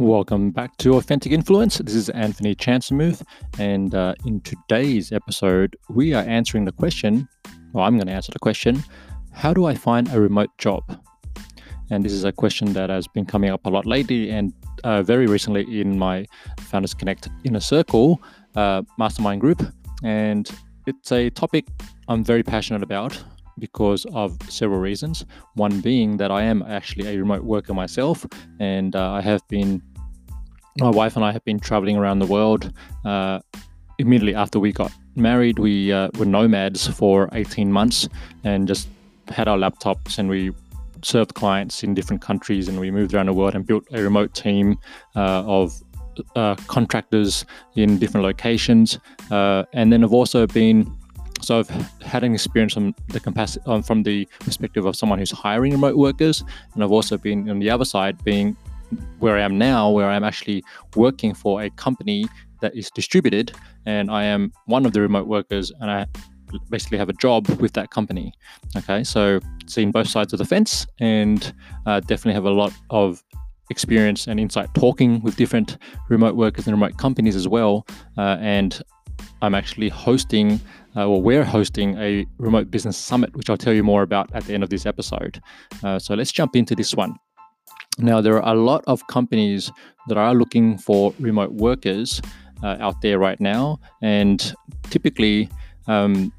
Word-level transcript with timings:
Welcome 0.00 0.50
back 0.50 0.78
to 0.78 0.94
Authentic 0.94 1.30
Influence. 1.30 1.76
This 1.76 1.94
is 1.94 2.08
Anthony 2.08 2.54
Chancemuth, 2.54 3.22
and 3.58 3.94
uh, 3.94 4.14
in 4.24 4.40
today's 4.40 5.12
episode, 5.12 5.76
we 5.90 6.14
are 6.14 6.22
answering 6.22 6.64
the 6.64 6.72
question, 6.72 7.28
or 7.74 7.82
I'm 7.82 7.98
going 7.98 8.06
to 8.06 8.12
answer 8.14 8.32
the 8.32 8.38
question, 8.38 8.82
how 9.34 9.52
do 9.52 9.66
I 9.66 9.74
find 9.74 10.10
a 10.10 10.18
remote 10.18 10.48
job? 10.56 10.82
And 11.90 12.02
this 12.02 12.12
is 12.12 12.24
a 12.24 12.32
question 12.32 12.72
that 12.72 12.88
has 12.88 13.06
been 13.08 13.26
coming 13.26 13.50
up 13.50 13.66
a 13.66 13.68
lot 13.68 13.84
lately, 13.84 14.30
and 14.30 14.54
uh, 14.84 15.02
very 15.02 15.26
recently 15.26 15.82
in 15.82 15.98
my 15.98 16.24
Founders 16.70 16.94
Connect 16.94 17.28
Inner 17.44 17.60
Circle 17.60 18.22
uh, 18.56 18.80
mastermind 18.96 19.42
group. 19.42 19.62
And 20.02 20.50
it's 20.86 21.12
a 21.12 21.28
topic 21.28 21.66
I'm 22.08 22.24
very 22.24 22.42
passionate 22.42 22.82
about 22.82 23.22
because 23.58 24.06
of 24.14 24.38
several 24.48 24.80
reasons. 24.80 25.26
One 25.56 25.82
being 25.82 26.16
that 26.16 26.30
I 26.30 26.44
am 26.44 26.62
actually 26.62 27.06
a 27.06 27.18
remote 27.18 27.44
worker 27.44 27.74
myself, 27.74 28.24
and 28.58 28.96
uh, 28.96 29.12
I 29.12 29.20
have 29.20 29.46
been 29.48 29.82
my 30.78 30.90
wife 30.90 31.16
and 31.16 31.24
I 31.24 31.32
have 31.32 31.44
been 31.44 31.60
traveling 31.60 31.96
around 31.96 32.18
the 32.18 32.26
world. 32.26 32.72
Uh, 33.04 33.40
immediately 33.98 34.34
after 34.34 34.58
we 34.58 34.72
got 34.72 34.92
married, 35.16 35.58
we 35.58 35.92
uh, 35.92 36.08
were 36.18 36.24
nomads 36.24 36.86
for 36.88 37.28
18 37.32 37.70
months 37.70 38.08
and 38.44 38.66
just 38.66 38.88
had 39.28 39.48
our 39.48 39.58
laptops 39.58 40.18
and 40.18 40.28
we 40.28 40.52
served 41.02 41.34
clients 41.34 41.82
in 41.82 41.94
different 41.94 42.22
countries 42.22 42.68
and 42.68 42.78
we 42.78 42.90
moved 42.90 43.14
around 43.14 43.26
the 43.26 43.32
world 43.32 43.54
and 43.54 43.66
built 43.66 43.84
a 43.92 44.02
remote 44.02 44.34
team 44.34 44.78
uh, 45.16 45.42
of 45.46 45.72
uh, 46.36 46.54
contractors 46.66 47.44
in 47.76 47.98
different 47.98 48.24
locations. 48.24 48.98
Uh, 49.30 49.64
and 49.72 49.92
then 49.92 50.04
I've 50.04 50.12
also 50.12 50.46
been 50.46 50.96
so 51.42 51.60
I've 51.60 51.70
had 52.02 52.22
an 52.22 52.34
experience 52.34 52.74
from 52.74 52.94
the 53.08 53.18
capacity 53.18 53.64
um, 53.66 53.82
from 53.82 54.02
the 54.02 54.28
perspective 54.40 54.84
of 54.84 54.94
someone 54.94 55.18
who's 55.18 55.30
hiring 55.30 55.72
remote 55.72 55.96
workers, 55.96 56.44
and 56.74 56.84
I've 56.84 56.92
also 56.92 57.16
been 57.16 57.48
on 57.48 57.58
the 57.60 57.70
other 57.70 57.86
side, 57.86 58.22
being 58.24 58.56
where 59.18 59.36
I 59.36 59.42
am 59.42 59.58
now, 59.58 59.90
where 59.90 60.08
I'm 60.08 60.24
actually 60.24 60.62
working 60.96 61.34
for 61.34 61.62
a 61.62 61.70
company 61.70 62.24
that 62.60 62.74
is 62.76 62.90
distributed, 62.90 63.52
and 63.86 64.10
I 64.10 64.24
am 64.24 64.52
one 64.66 64.86
of 64.86 64.92
the 64.92 65.00
remote 65.00 65.26
workers, 65.26 65.72
and 65.80 65.90
I 65.90 66.06
basically 66.68 66.98
have 66.98 67.08
a 67.08 67.12
job 67.14 67.48
with 67.60 67.72
that 67.74 67.90
company. 67.90 68.32
Okay, 68.76 69.04
so 69.04 69.40
seen 69.66 69.90
both 69.90 70.08
sides 70.08 70.32
of 70.32 70.38
the 70.38 70.44
fence, 70.44 70.86
and 70.98 71.52
uh, 71.86 72.00
definitely 72.00 72.34
have 72.34 72.44
a 72.44 72.50
lot 72.50 72.72
of 72.90 73.22
experience 73.70 74.26
and 74.26 74.40
insight 74.40 74.68
talking 74.74 75.20
with 75.22 75.36
different 75.36 75.78
remote 76.08 76.34
workers 76.34 76.66
and 76.66 76.74
remote 76.74 76.98
companies 76.98 77.36
as 77.36 77.46
well. 77.46 77.86
Uh, 78.18 78.36
and 78.40 78.82
I'm 79.42 79.54
actually 79.54 79.88
hosting, 79.88 80.60
uh, 80.96 81.06
or 81.06 81.22
we're 81.22 81.44
hosting 81.44 81.96
a 81.98 82.26
remote 82.38 82.70
business 82.70 82.96
summit, 82.96 83.34
which 83.36 83.48
I'll 83.48 83.56
tell 83.56 83.72
you 83.72 83.84
more 83.84 84.02
about 84.02 84.30
at 84.34 84.44
the 84.44 84.54
end 84.54 84.64
of 84.64 84.70
this 84.70 84.86
episode. 84.86 85.40
Uh, 85.82 85.98
so 85.98 86.14
let's 86.14 86.32
jump 86.32 86.56
into 86.56 86.74
this 86.74 86.94
one. 86.94 87.14
Now, 88.00 88.20
there 88.20 88.42
are 88.42 88.54
a 88.54 88.58
lot 88.58 88.82
of 88.86 89.06
companies 89.08 89.70
that 90.08 90.16
are 90.16 90.34
looking 90.34 90.78
for 90.78 91.14
remote 91.18 91.52
workers 91.52 92.20
uh, 92.62 92.76
out 92.80 93.00
there 93.02 93.18
right 93.18 93.40
now, 93.40 93.78
and 94.02 94.54
typically 94.90 95.48
um, 95.86 96.32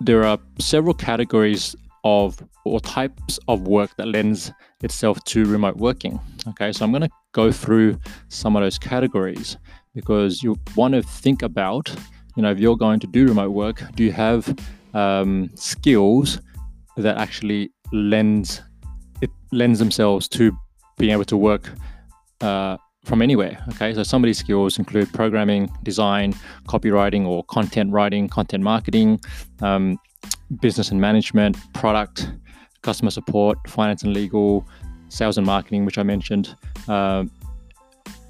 there 0.00 0.24
are 0.24 0.38
several 0.58 0.94
categories 0.94 1.74
of 2.04 2.42
or 2.64 2.80
types 2.80 3.38
of 3.48 3.62
work 3.62 3.90
that 3.96 4.06
lends 4.06 4.52
itself 4.82 5.22
to 5.24 5.44
remote 5.44 5.76
working. 5.76 6.20
Okay, 6.48 6.72
so 6.72 6.84
I'm 6.84 6.92
going 6.92 7.02
to 7.02 7.10
go 7.32 7.50
through 7.50 7.98
some 8.28 8.56
of 8.56 8.62
those 8.62 8.78
categories 8.78 9.56
because 9.94 10.42
you 10.42 10.56
want 10.76 10.94
to 10.94 11.02
think 11.02 11.42
about, 11.42 11.94
you 12.36 12.42
know, 12.42 12.50
if 12.50 12.58
you're 12.58 12.76
going 12.76 13.00
to 13.00 13.06
do 13.06 13.26
remote 13.26 13.50
work, 13.50 13.82
do 13.94 14.04
you 14.04 14.12
have 14.12 14.56
um, 14.94 15.50
skills 15.54 16.40
that 16.96 17.16
actually 17.16 17.70
lends 17.92 18.62
it 19.20 19.30
lends 19.50 19.78
themselves 19.78 20.28
to 20.28 20.56
being 20.98 21.12
able 21.12 21.24
to 21.24 21.36
work 21.36 21.70
uh, 22.40 22.76
from 23.04 23.22
anywhere. 23.22 23.62
Okay, 23.70 23.94
so 23.94 24.02
some 24.02 24.22
of 24.22 24.26
these 24.26 24.38
skills 24.38 24.78
include 24.78 25.12
programming, 25.12 25.70
design, 25.82 26.34
copywriting, 26.68 27.26
or 27.26 27.44
content 27.44 27.92
writing, 27.92 28.28
content 28.28 28.62
marketing, 28.62 29.20
um, 29.62 29.98
business 30.60 30.90
and 30.90 31.00
management, 31.00 31.56
product, 31.72 32.30
customer 32.82 33.10
support, 33.10 33.58
finance 33.68 34.02
and 34.02 34.12
legal, 34.12 34.66
sales 35.08 35.38
and 35.38 35.46
marketing, 35.46 35.84
which 35.84 35.98
I 35.98 36.02
mentioned. 36.02 36.54
Uh, 36.86 37.24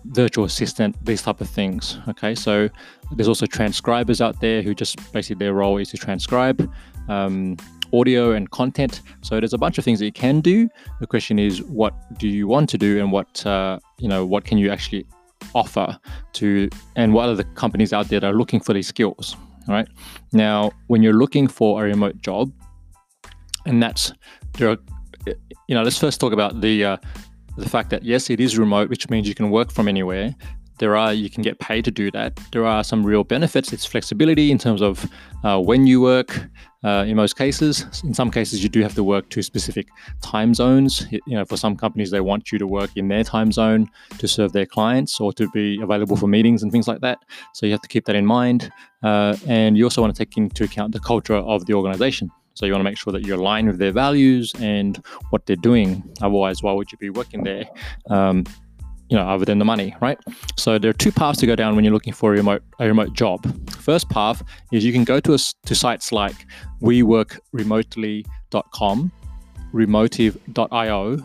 virtual 0.05 0.45
assistant 0.45 0.97
these 1.05 1.21
type 1.21 1.41
of 1.41 1.51
things 1.51 1.99
okay 2.09 2.35
so 2.35 2.69
there's 3.13 3.29
also 3.29 3.45
transcribers 3.45 4.23
out 4.23 4.41
there 4.41 4.63
who 4.63 4.75
just 4.75 4.97
basically 5.13 5.45
their 5.45 5.53
role 5.53 5.77
is 5.77 5.91
to 5.91 5.99
transcribe 5.99 6.73
um, 7.09 7.57
audio 7.93 8.33
and 8.33 8.51
content. 8.51 9.03
So 9.23 9.39
there's 9.39 9.53
a 9.53 9.59
bunch 9.59 9.79
of 9.79 9.85
things 9.85 9.99
that 9.99 10.05
you 10.05 10.13
can 10.13 10.41
do. 10.41 10.69
The 11.01 11.07
question 11.07 11.39
is, 11.39 11.63
what 11.63 11.95
do 12.19 12.29
you 12.29 12.47
want 12.47 12.69
to 12.71 12.79
do, 12.79 12.99
and 13.01 13.13
what 13.13 13.45
uh, 13.47 13.79
you 13.99 14.09
know, 14.09 14.25
what 14.25 14.45
can 14.45 14.59
you 14.59 14.71
actually 14.71 15.07
offer 15.55 15.99
to, 16.35 16.69
and 16.97 17.15
what 17.15 17.29
are 17.29 17.35
the 17.35 17.45
companies 17.45 17.93
out 17.93 18.09
there 18.09 18.21
that 18.21 18.27
are 18.27 18.37
looking 18.37 18.61
for 18.61 18.73
these 18.73 18.89
skills? 18.89 19.37
All 19.69 19.75
right. 19.75 19.89
Now, 20.33 20.73
when 20.87 21.03
you're 21.03 21.13
looking 21.13 21.47
for 21.47 21.85
a 21.85 21.89
remote 21.89 22.21
job, 22.23 22.53
and 23.67 23.83
that's 23.83 24.13
there 24.55 24.71
are, 24.71 24.79
you 25.69 25.75
know, 25.75 25.83
let's 25.83 25.99
first 25.99 26.21
talk 26.21 26.33
about 26.33 26.61
the 26.61 26.85
uh, 26.85 26.97
the 27.57 27.69
fact 27.69 27.91
that 27.91 28.03
yes, 28.05 28.31
it 28.31 28.41
is 28.41 28.59
remote, 28.59 28.89
which 28.89 29.09
means 29.11 29.29
you 29.29 29.35
can 29.35 29.51
work 29.51 29.71
from 29.71 29.89
anywhere 29.89 30.35
there 30.79 30.97
are 30.97 31.13
you 31.13 31.31
can 31.31 31.43
get 31.43 31.59
paid 31.59 31.85
to 31.85 31.91
do 31.91 32.11
that. 32.13 32.39
There 32.53 32.65
are 32.65 32.85
some 32.85 33.05
real 33.05 33.25
benefits. 33.25 33.73
It's 33.73 33.85
flexibility 33.85 34.51
in 34.51 34.59
terms 34.59 34.83
of 34.83 35.09
uh, 35.45 35.61
when 35.61 35.87
you 35.87 36.01
work 36.01 36.49
uh, 36.85 37.05
in 37.07 37.17
most 37.17 37.37
cases. 37.37 37.85
In 38.05 38.15
some 38.15 38.31
cases 38.31 38.63
you 38.63 38.69
do 38.69 38.81
have 38.83 38.95
to 38.95 39.05
work 39.05 39.29
to 39.31 39.43
specific 39.43 39.89
time 40.23 40.55
zones. 40.55 41.07
You 41.11 41.37
know 41.37 41.45
for 41.45 41.57
some 41.57 41.77
companies 41.77 42.11
they 42.11 42.21
want 42.21 42.53
you 42.53 42.59
to 42.59 42.67
work 42.67 42.91
in 42.97 43.09
their 43.09 43.25
time 43.25 43.53
zone 43.53 43.89
to 44.19 44.29
serve 44.29 44.53
their 44.53 44.67
clients 44.67 45.21
or 45.21 45.33
to 45.35 45.49
be 45.51 45.81
available 45.83 46.17
for 46.17 46.29
meetings 46.29 46.63
and 46.63 46.73
things 46.73 46.89
like 46.89 47.01
that. 47.01 47.19
So 47.55 47.67
you 47.67 47.73
have 47.73 47.83
to 47.83 47.89
keep 47.89 48.05
that 48.07 48.17
in 48.17 48.27
mind. 48.27 48.71
Uh, 49.03 49.37
and 49.47 49.77
you 49.77 49.85
also 49.85 50.01
want 50.01 50.15
to 50.15 50.25
take 50.25 50.37
into 50.37 50.65
account 50.65 50.93
the 50.93 51.01
culture 51.01 51.37
of 51.37 51.67
the 51.67 51.75
organization. 51.75 52.31
So 52.55 52.67
you 52.67 52.73
want 52.73 52.81
to 52.81 52.91
make 52.91 52.99
sure 52.99 53.13
that 53.13 53.25
you're 53.25 53.39
aligned 53.39 53.69
with 53.69 53.79
their 53.79 53.93
values 53.93 54.53
and 54.59 54.97
what 55.31 55.47
they're 55.47 55.55
doing. 55.55 56.03
Otherwise 56.21 56.61
why 56.61 56.73
would 56.73 56.91
you 56.91 56.99
be 56.99 57.11
working 57.11 57.45
there? 57.45 57.65
Um, 58.11 58.45
you 59.11 59.17
know, 59.17 59.27
other 59.27 59.45
than 59.45 59.59
the 59.59 59.65
money, 59.65 59.97
right? 60.01 60.19
So 60.57 60.79
there 60.79 60.91
are 60.91 60.95
two 60.95 61.11
paths 61.13 61.39
to 61.41 61.47
go 61.47 61.57
down 61.57 61.75
when 61.75 61.85
you're 61.85 61.95
looking 61.95 62.13
for 62.13 62.35
a 62.35 62.37
remote 62.37 62.63
a 62.79 62.87
remote 62.87 63.15
job. 63.15 63.43
First 63.71 64.09
path 64.11 64.45
is 64.73 64.85
you 64.85 64.93
can 64.93 65.05
go 65.05 65.19
to 65.21 65.35
a, 65.35 65.39
to 65.67 65.75
sites 65.75 66.13
like 66.13 66.47
WeWorkRemotely.com, 66.83 69.13
Remotive.io, 69.73 71.17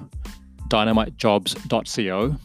DynamiteJobs.co, 0.69 2.35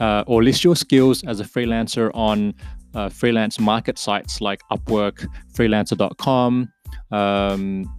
uh, 0.00 0.24
or 0.26 0.42
list 0.42 0.64
your 0.64 0.76
skills 0.76 1.22
as 1.24 1.40
a 1.40 1.44
freelancer 1.44 2.10
on 2.14 2.54
uh, 2.94 3.08
freelance 3.08 3.58
market 3.60 3.98
sites 3.98 4.40
like 4.40 4.60
Upwork, 4.72 5.26
Freelancer.com. 5.52 6.72
Um, 7.10 7.92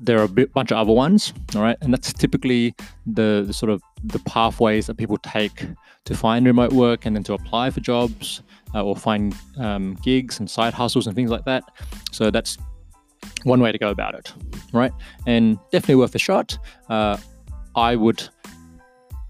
there 0.00 0.18
are 0.18 0.24
a 0.24 0.46
bunch 0.46 0.70
of 0.70 0.78
other 0.78 0.92
ones, 0.92 1.32
all 1.54 1.62
right, 1.62 1.76
and 1.80 1.92
that's 1.92 2.12
typically 2.12 2.74
the, 3.06 3.44
the, 3.46 3.52
sort 3.52 3.70
of 3.70 3.82
the 4.04 4.18
pathways 4.20 4.86
that 4.86 4.96
people 4.96 5.18
take 5.18 5.66
to 6.04 6.14
find 6.14 6.46
remote 6.46 6.72
work 6.72 7.06
and 7.06 7.14
then 7.14 7.22
to 7.24 7.34
apply 7.34 7.70
for 7.70 7.80
jobs 7.80 8.42
uh, 8.74 8.82
or 8.82 8.96
find 8.96 9.34
um, 9.58 9.96
gigs 10.02 10.40
and 10.40 10.50
side 10.50 10.74
hustles 10.74 11.06
and 11.06 11.14
things 11.14 11.30
like 11.30 11.44
that. 11.44 11.62
So 12.10 12.30
that's 12.30 12.58
one 13.44 13.60
way 13.60 13.72
to 13.72 13.78
go 13.78 13.90
about 13.90 14.14
it, 14.14 14.32
right? 14.72 14.92
And 15.26 15.58
definitely 15.70 15.96
worth 15.96 16.14
a 16.14 16.18
shot. 16.18 16.58
Uh, 16.88 17.18
I 17.74 17.96
would 17.96 18.28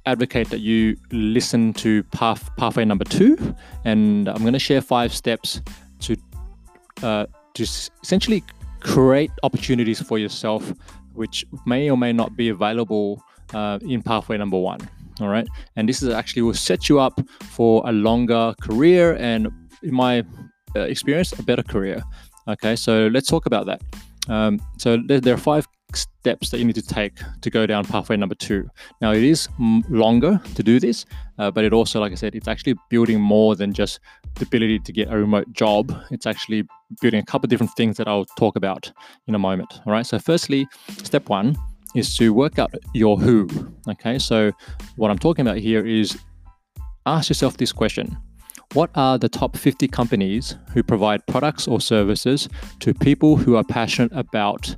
advocate 0.06 0.50
that 0.50 0.60
you 0.60 0.96
listen 1.12 1.72
to 1.74 2.02
path 2.04 2.50
pathway 2.56 2.84
number 2.84 3.04
two, 3.04 3.54
and 3.84 4.28
I'm 4.28 4.42
going 4.42 4.52
to 4.52 4.58
share 4.58 4.80
five 4.80 5.14
steps 5.14 5.60
to 6.00 6.16
uh, 7.02 7.26
to 7.54 7.62
essentially 7.62 8.42
create 8.82 9.30
opportunities 9.42 10.00
for 10.00 10.18
yourself, 10.18 10.72
which 11.14 11.44
may 11.66 11.90
or 11.90 11.96
may 11.96 12.12
not 12.12 12.36
be 12.36 12.48
available 12.48 13.22
uh, 13.54 13.78
in 13.82 14.02
pathway 14.02 14.36
number 14.36 14.58
one. 14.58 14.80
All 15.20 15.28
right. 15.28 15.46
And 15.76 15.88
this 15.88 16.02
is 16.02 16.08
actually 16.08 16.42
will 16.42 16.54
set 16.54 16.88
you 16.88 16.98
up 16.98 17.20
for 17.42 17.82
a 17.86 17.92
longer 17.92 18.54
career 18.60 19.16
and, 19.16 19.48
in 19.82 19.94
my 19.94 20.24
uh, 20.74 20.80
experience, 20.80 21.32
a 21.38 21.42
better 21.42 21.62
career. 21.62 22.02
Okay. 22.48 22.76
So 22.76 23.08
let's 23.12 23.28
talk 23.28 23.46
about 23.46 23.66
that. 23.66 23.82
Um, 24.28 24.60
so 24.78 24.98
there, 25.06 25.34
are 25.34 25.38
five 25.38 25.66
steps 25.94 26.50
that 26.50 26.58
you 26.58 26.64
need 26.64 26.76
to 26.76 26.82
take 26.82 27.18
to 27.40 27.50
go 27.50 27.66
down 27.66 27.84
pathway 27.84 28.16
number 28.16 28.34
two. 28.34 28.68
Now, 29.00 29.12
it 29.12 29.22
is 29.22 29.48
longer 29.58 30.40
to 30.54 30.62
do 30.62 30.80
this, 30.80 31.04
uh, 31.38 31.50
but 31.50 31.64
it 31.64 31.72
also, 31.72 32.00
like 32.00 32.12
I 32.12 32.14
said, 32.14 32.34
it's 32.34 32.48
actually 32.48 32.74
building 32.88 33.20
more 33.20 33.56
than 33.56 33.72
just 33.72 34.00
the 34.36 34.44
ability 34.44 34.78
to 34.80 34.92
get 34.92 35.12
a 35.12 35.16
remote 35.16 35.52
job. 35.52 35.94
It's 36.10 36.26
actually 36.26 36.64
building 37.00 37.20
a 37.20 37.24
couple 37.24 37.46
of 37.46 37.50
different 37.50 37.72
things 37.76 37.96
that 37.96 38.08
I'll 38.08 38.26
talk 38.38 38.56
about 38.56 38.90
in 39.26 39.34
a 39.34 39.38
moment. 39.38 39.80
All 39.86 39.92
right. 39.92 40.06
So, 40.06 40.18
firstly, 40.18 40.66
step 41.02 41.28
one 41.28 41.56
is 41.94 42.16
to 42.16 42.32
work 42.32 42.58
out 42.58 42.74
your 42.94 43.18
who. 43.18 43.48
Okay, 43.88 44.18
so 44.18 44.52
what 44.96 45.10
I'm 45.10 45.18
talking 45.18 45.46
about 45.46 45.58
here 45.58 45.84
is 45.84 46.18
ask 47.06 47.28
yourself 47.28 47.56
this 47.56 47.72
question 47.72 48.16
What 48.72 48.90
are 48.94 49.18
the 49.18 49.28
top 49.28 49.56
50 49.56 49.88
companies 49.88 50.56
who 50.72 50.82
provide 50.82 51.26
products 51.26 51.68
or 51.68 51.80
services 51.80 52.48
to 52.80 52.94
people 52.94 53.36
who 53.36 53.56
are 53.56 53.64
passionate 53.64 54.12
about 54.12 54.74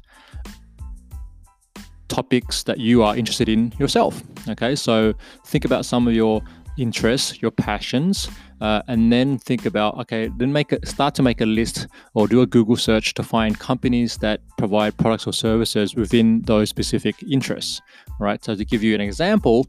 topics 2.09 2.63
that 2.65 2.79
you 2.79 3.03
are 3.03 3.17
interested 3.17 3.49
in 3.49 3.73
yourself? 3.79 4.23
Okay, 4.49 4.75
so 4.75 5.15
think 5.47 5.65
about 5.65 5.85
some 5.85 6.09
of 6.09 6.15
your 6.15 6.43
interests, 6.79 7.41
your 7.41 7.51
passions, 7.51 8.29
uh, 8.61 8.83
and 8.89 9.13
then 9.13 9.39
think 9.39 9.67
about 9.67 9.99
okay, 9.99 10.31
then 10.37 10.53
make 10.53 10.73
a, 10.73 10.85
start 10.87 11.15
to 11.17 11.23
make 11.23 11.41
a 11.41 11.47
list 11.47 11.87
or 12.15 12.27
do 12.27 12.41
a 12.41 12.47
Google 12.47 12.77
search 12.77 13.15
to 13.15 13.23
find 13.23 13.59
companies 13.59 14.17
that 14.19 14.41
provide 14.59 14.97
products 14.97 15.27
or 15.27 15.33
services 15.33 15.95
within 15.95 16.43
those 16.43 16.69
specific 16.69 17.17
interests. 17.31 17.81
Right. 18.21 18.43
So 18.45 18.55
to 18.55 18.65
give 18.65 18.83
you 18.83 18.95
an 18.95 19.01
example, 19.01 19.67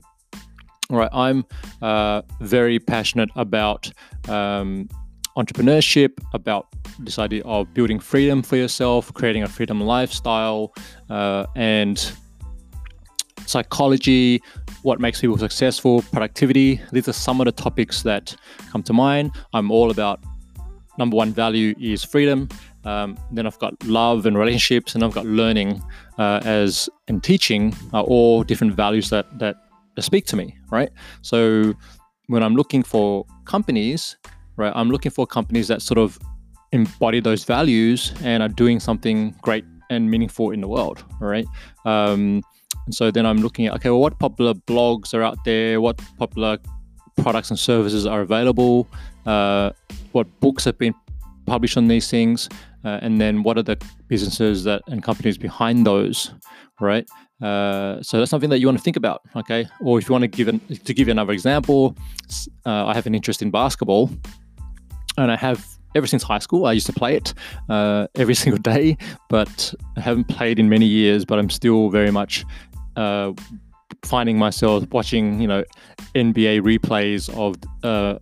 right, 0.90 1.10
I'm 1.14 1.46
uh, 1.82 2.22
very 2.42 2.80
passionate 2.80 3.30
about. 3.36 3.92
Um, 4.28 4.90
entrepreneurship, 5.38 6.12
about 6.34 6.68
this 7.00 7.20
idea 7.20 7.44
of 7.44 7.74
building 7.74 8.00
freedom 8.00 8.42
for 8.42 8.56
yourself, 8.56 9.14
creating 9.14 9.44
a 9.44 9.48
freedom 9.48 9.82
lifestyle, 9.82 10.74
uh, 11.10 11.46
and 11.56 12.14
psychology, 13.46 14.42
what 14.86 15.00
makes 15.00 15.20
people 15.20 15.36
successful, 15.36 16.04
productivity. 16.12 16.80
These 16.92 17.08
are 17.08 17.14
some 17.14 17.42
of 17.42 17.46
the 17.46 17.52
topics 17.52 18.04
that 18.04 18.36
come 18.70 18.84
to 18.84 18.94
mind. 18.94 19.32
I'm 19.52 19.72
all 19.72 19.90
about 19.90 20.24
number 21.00 21.18
one 21.18 21.34
value 21.34 21.74
is 21.82 22.04
freedom. 22.04 22.48
Um, 22.84 23.18
then 23.32 23.48
I've 23.48 23.58
got 23.58 23.74
love 23.86 24.28
and 24.28 24.38
relationships, 24.38 24.94
and 24.94 25.04
I've 25.04 25.12
got 25.12 25.26
learning 25.26 25.82
uh, 26.20 26.40
as 26.46 26.88
and 27.08 27.24
teaching 27.24 27.76
are 27.94 28.04
all 28.04 28.44
different 28.44 28.76
values 28.76 29.10
that 29.10 29.26
that 29.40 29.56
speak 30.00 30.28
to 30.28 30.36
me, 30.36 30.56
right? 30.70 30.92
So 31.24 31.74
when 32.28 32.44
I'm 32.44 32.56
looking 32.56 32.84
for 32.84 33.26
companies, 33.46 34.18
right, 34.56 34.72
I'm 34.76 34.92
looking 34.92 35.12
for 35.12 35.26
companies 35.26 35.68
that 35.68 35.82
sort 35.82 35.98
of 35.98 36.20
embody 36.74 37.20
those 37.20 37.44
values 37.44 38.14
and 38.24 38.44
are 38.44 38.50
doing 38.50 38.80
something 38.80 39.34
great 39.42 39.66
and 39.90 40.12
meaningful 40.12 40.52
in 40.52 40.62
the 40.62 40.68
world, 40.68 41.04
right? 41.20 41.48
Um, 41.86 42.44
and 42.86 42.94
so 42.94 43.12
then 43.12 43.26
I'm 43.26 43.38
looking 43.38 43.66
at 43.68 43.74
okay, 43.76 43.90
well, 43.90 44.00
what 44.00 44.20
popular 44.20 44.54
blogs 44.54 45.14
are 45.14 45.24
out 45.24 45.38
there? 45.46 45.82
What 45.82 46.00
popular 46.18 46.58
products 47.18 47.50
and 47.50 47.60
services 47.60 48.06
are 48.06 48.22
available? 48.22 48.88
Uh, 49.26 49.72
what 50.12 50.28
books 50.40 50.66
have 50.66 50.78
been 50.78 50.94
published 51.46 51.78
on 51.78 51.88
these 51.88 52.10
things? 52.10 52.50
Uh, 52.84 53.00
and 53.02 53.20
then 53.20 53.42
what 53.42 53.58
are 53.58 53.64
the 53.64 53.78
businesses 54.08 54.64
that 54.64 54.82
and 54.88 55.02
companies 55.02 55.38
behind 55.38 55.86
those, 55.86 56.34
right? 56.80 57.08
Uh, 57.42 58.02
so 58.02 58.20
that's 58.20 58.30
something 58.30 58.50
that 58.50 58.60
you 58.60 58.68
want 58.68 58.78
to 58.78 58.84
think 58.84 58.96
about, 58.96 59.22
okay? 59.36 59.68
Or 59.82 59.98
if 59.98 60.08
you 60.08 60.14
want 60.14 60.22
to 60.22 60.28
give 60.28 60.48
an, 60.48 60.60
to 60.60 60.94
give 60.94 61.08
you 61.08 61.12
another 61.12 61.34
example, 61.34 61.98
uh, 62.66 62.86
I 62.86 62.94
have 62.94 63.08
an 63.08 63.16
interest 63.16 63.42
in 63.42 63.50
basketball, 63.50 64.12
and 65.18 65.32
I 65.32 65.36
have 65.36 65.66
ever 65.96 66.06
since 66.06 66.24
high 66.24 66.40
school. 66.40 66.66
I 66.66 66.74
used 66.74 66.86
to 66.88 66.94
play 66.94 67.16
it 67.16 67.34
uh, 67.70 68.08
every 68.16 68.36
single 68.36 68.62
day, 68.62 68.98
but 69.30 69.74
I 69.98 70.02
haven't 70.02 70.28
played 70.28 70.60
in 70.60 70.70
many 70.70 70.86
years. 70.86 71.26
But 71.26 71.40
I'm 71.40 71.50
still 71.50 71.90
very 71.90 72.12
much 72.12 72.46
uh, 72.96 73.34
finding 74.04 74.38
myself 74.38 74.86
watching, 74.92 75.40
you 75.42 75.48
know, 75.48 75.64
NBA 76.14 76.62
replays 76.62 77.30
of 77.36 77.56
uh, 77.84 78.20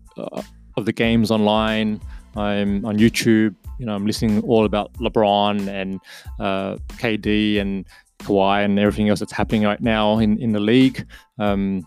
of 0.77 0.85
the 0.85 0.93
games 0.93 1.31
online. 1.31 2.01
I'm 2.35 2.85
on 2.85 2.97
YouTube. 2.97 3.55
You 3.79 3.85
know, 3.85 3.95
I'm 3.95 4.05
listening 4.05 4.41
all 4.43 4.65
about 4.65 4.93
LeBron 4.93 5.67
and 5.67 5.99
uh, 6.39 6.77
KD 6.97 7.59
and 7.59 7.85
Kawhi 8.19 8.63
and 8.65 8.79
everything 8.79 9.09
else 9.09 9.19
that's 9.19 9.31
happening 9.31 9.63
right 9.63 9.81
now 9.81 10.19
in, 10.19 10.37
in 10.39 10.51
the 10.51 10.59
league. 10.59 11.05
Um, 11.39 11.85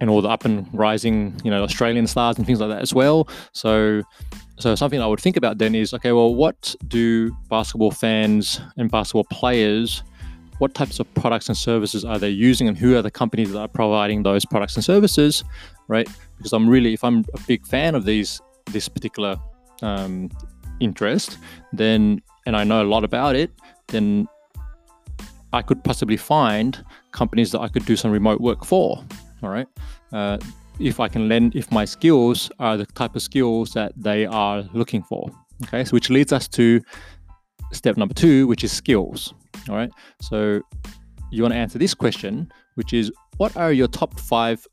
and 0.00 0.10
all 0.10 0.20
the 0.20 0.28
up 0.28 0.44
and 0.44 0.66
rising, 0.72 1.40
you 1.44 1.50
know, 1.50 1.62
Australian 1.62 2.08
stars 2.08 2.36
and 2.36 2.44
things 2.44 2.58
like 2.58 2.70
that 2.70 2.82
as 2.82 2.92
well. 2.92 3.28
So, 3.52 4.02
so 4.58 4.74
something 4.74 5.00
I 5.00 5.06
would 5.06 5.20
think 5.20 5.36
about 5.36 5.58
then 5.58 5.76
is, 5.76 5.94
okay, 5.94 6.10
well, 6.10 6.34
what 6.34 6.74
do 6.88 7.30
basketball 7.48 7.92
fans 7.92 8.60
and 8.76 8.90
basketball 8.90 9.26
players 9.30 10.02
what 10.62 10.74
types 10.74 11.00
of 11.00 11.12
products 11.14 11.48
and 11.48 11.58
services 11.58 12.04
are 12.04 12.20
they 12.20 12.28
using 12.28 12.68
and 12.68 12.78
who 12.78 12.96
are 12.96 13.02
the 13.02 13.10
companies 13.10 13.50
that 13.50 13.58
are 13.58 13.66
providing 13.66 14.22
those 14.22 14.44
products 14.44 14.76
and 14.76 14.84
services 14.84 15.42
right? 15.88 16.08
Because 16.36 16.52
i'm 16.52 16.68
really 16.68 16.92
if 16.94 17.02
i'm 17.02 17.24
a 17.34 17.40
big 17.48 17.66
fan 17.66 17.96
of 17.96 18.04
these 18.04 18.40
this 18.66 18.88
particular 18.88 19.36
um, 19.82 20.30
interest 20.78 21.38
then 21.72 22.22
and 22.46 22.56
i 22.56 22.62
know 22.62 22.80
a 22.80 22.88
lot 22.94 23.02
about 23.02 23.34
it 23.34 23.50
then 23.88 24.28
i 25.52 25.60
could 25.60 25.82
possibly 25.82 26.16
find 26.16 26.84
companies 27.10 27.50
that 27.50 27.60
i 27.60 27.66
could 27.66 27.84
do 27.84 27.96
some 27.96 28.12
remote 28.12 28.40
work 28.40 28.64
for 28.64 29.04
all 29.42 29.50
right? 29.50 29.66
Uh, 30.12 30.38
if 30.78 31.00
i 31.00 31.08
can 31.08 31.28
lend 31.28 31.56
if 31.56 31.72
my 31.72 31.84
skills 31.84 32.52
are 32.60 32.76
the 32.76 32.86
type 32.86 33.16
of 33.16 33.22
skills 33.22 33.72
that 33.72 33.92
they 33.96 34.26
are 34.26 34.62
looking 34.74 35.02
for 35.02 35.28
okay? 35.64 35.84
So 35.84 35.90
which 35.90 36.08
leads 36.08 36.32
us 36.32 36.46
to 36.58 36.80
step 37.72 37.96
number 37.96 38.14
two 38.14 38.46
which 38.46 38.62
is 38.62 38.70
skills 38.70 39.34
all 39.68 39.76
right. 39.76 39.90
So 40.20 40.60
you 41.30 41.42
want 41.42 41.52
to 41.52 41.58
answer 41.58 41.78
this 41.78 41.94
question, 41.94 42.52
which 42.74 42.92
is 42.92 43.12
what 43.36 43.56
are 43.56 43.72
your 43.72 43.88
top 43.88 44.18
five 44.20 44.66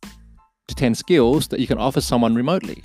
to 0.67 0.75
10 0.75 0.95
skills 0.95 1.47
that 1.47 1.59
you 1.59 1.67
can 1.67 1.77
offer 1.77 2.01
someone 2.01 2.35
remotely 2.35 2.83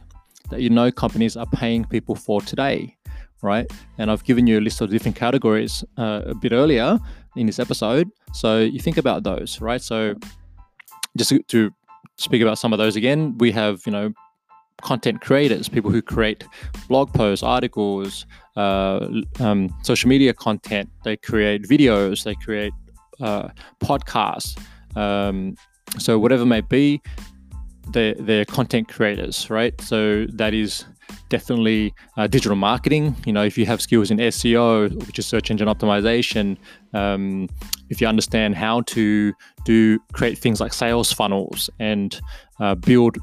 that 0.50 0.60
you 0.60 0.70
know 0.70 0.90
companies 0.90 1.36
are 1.36 1.46
paying 1.46 1.84
people 1.84 2.14
for 2.14 2.40
today? 2.40 2.96
Right. 3.42 3.70
And 3.98 4.10
I've 4.10 4.24
given 4.24 4.46
you 4.46 4.58
a 4.58 4.62
list 4.62 4.80
of 4.80 4.90
different 4.90 5.16
categories 5.16 5.84
uh, 5.98 6.22
a 6.24 6.34
bit 6.34 6.52
earlier 6.52 6.98
in 7.36 7.46
this 7.46 7.58
episode. 7.58 8.10
So 8.32 8.60
you 8.60 8.80
think 8.80 8.96
about 8.96 9.22
those, 9.22 9.60
right? 9.60 9.82
So 9.82 10.14
just 11.16 11.32
to 11.48 11.70
speak 12.16 12.40
about 12.40 12.58
some 12.58 12.72
of 12.72 12.78
those 12.78 12.96
again, 12.96 13.36
we 13.38 13.52
have, 13.52 13.82
you 13.84 13.92
know, 13.92 14.12
content 14.80 15.20
creators, 15.20 15.68
people 15.68 15.90
who 15.90 16.02
create 16.02 16.44
blog 16.88 17.12
posts, 17.12 17.42
articles, 17.42 18.26
uh, 18.56 19.08
um, 19.40 19.74
social 19.82 20.08
media 20.08 20.32
content. 20.32 20.90
They 21.04 21.16
create 21.16 21.62
videos, 21.62 22.24
they 22.24 22.34
create 22.34 22.72
uh, 23.20 23.48
podcasts. 23.80 24.58
Um, 24.96 25.56
so 25.98 26.18
whatever 26.18 26.44
may 26.44 26.60
be, 26.60 27.00
they're, 27.90 28.14
they're 28.14 28.44
content 28.44 28.88
creators, 28.88 29.50
right? 29.50 29.78
So 29.80 30.26
that 30.34 30.54
is 30.54 30.84
definitely 31.28 31.92
uh, 32.16 32.26
digital 32.26 32.56
marketing. 32.56 33.16
You 33.26 33.32
know, 33.32 33.44
if 33.44 33.58
you 33.58 33.66
have 33.66 33.80
skills 33.80 34.10
in 34.10 34.18
SEO, 34.18 35.06
which 35.06 35.18
is 35.18 35.26
search 35.26 35.50
engine 35.50 35.68
optimization, 35.68 36.56
um, 36.92 37.48
if 37.90 38.00
you 38.00 38.06
understand 38.06 38.54
how 38.54 38.82
to 38.82 39.32
do 39.64 39.98
create 40.12 40.38
things 40.38 40.60
like 40.60 40.72
sales 40.72 41.12
funnels 41.12 41.70
and 41.78 42.20
uh, 42.60 42.74
build 42.74 43.18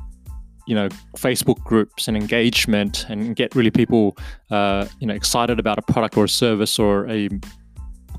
you 0.72 0.76
know 0.76 0.88
Facebook 1.18 1.62
groups 1.66 2.08
and 2.08 2.16
engagement 2.16 3.06
and 3.10 3.36
get 3.36 3.54
really 3.56 3.72
people 3.82 4.18
uh, 4.52 4.88
you 5.02 5.08
know 5.08 5.14
excited 5.14 5.60
about 5.60 5.78
a 5.78 5.82
product 5.82 6.16
or 6.16 6.24
a 6.24 6.30
service 6.30 6.80
or 6.80 7.10
a 7.10 7.28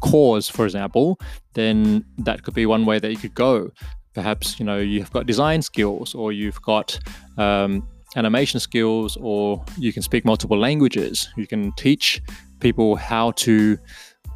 cause, 0.02 0.50
for 0.50 0.66
example, 0.66 1.19
then 1.54 2.05
that 2.19 2.43
could 2.43 2.53
be 2.53 2.67
one 2.67 2.84
way 2.84 2.98
that 2.98 3.10
you 3.10 3.17
could 3.17 3.34
go. 3.34 3.70
Perhaps 4.12 4.60
you 4.60 4.67
know 4.67 4.79
you've 4.79 5.10
got 5.12 5.24
design 5.24 5.62
skills 5.62 6.15
or 6.15 6.31
you've 6.31 6.60
got 6.60 6.98
um, 7.38 7.88
animation 8.17 8.60
skills 8.60 9.17
or 9.22 9.65
you 9.79 9.91
can 9.91 10.03
speak 10.03 10.27
multiple 10.27 10.58
languages. 10.58 11.31
You 11.38 11.46
can 11.46 11.72
teach 11.72 12.20
people 12.60 12.96
how 12.96 13.31
to 13.46 13.79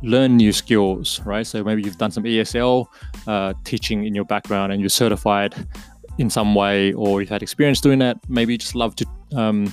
learn 0.03 0.37
new 0.37 0.53
skills, 0.53 1.21
right? 1.27 1.47
So 1.47 1.63
maybe 1.65 1.83
you've 1.83 1.99
done 1.99 2.11
some 2.11 2.25
ESL 2.25 2.87
uh, 3.27 3.53
teaching 3.65 4.07
in 4.07 4.15
your 4.15 4.25
background 4.25 4.73
and 4.73 4.81
you're 4.81 4.89
certified 4.89 5.55
in 6.19 6.31
some 6.31 6.55
way, 6.55 6.93
or 6.93 7.21
you've 7.21 7.31
had 7.31 7.43
experience 7.43 7.81
doing 7.81 7.99
that, 8.01 8.19
maybe 8.29 8.53
you 8.55 8.59
just 8.59 8.75
love 8.75 8.97
to, 8.97 9.07
um, 9.35 9.73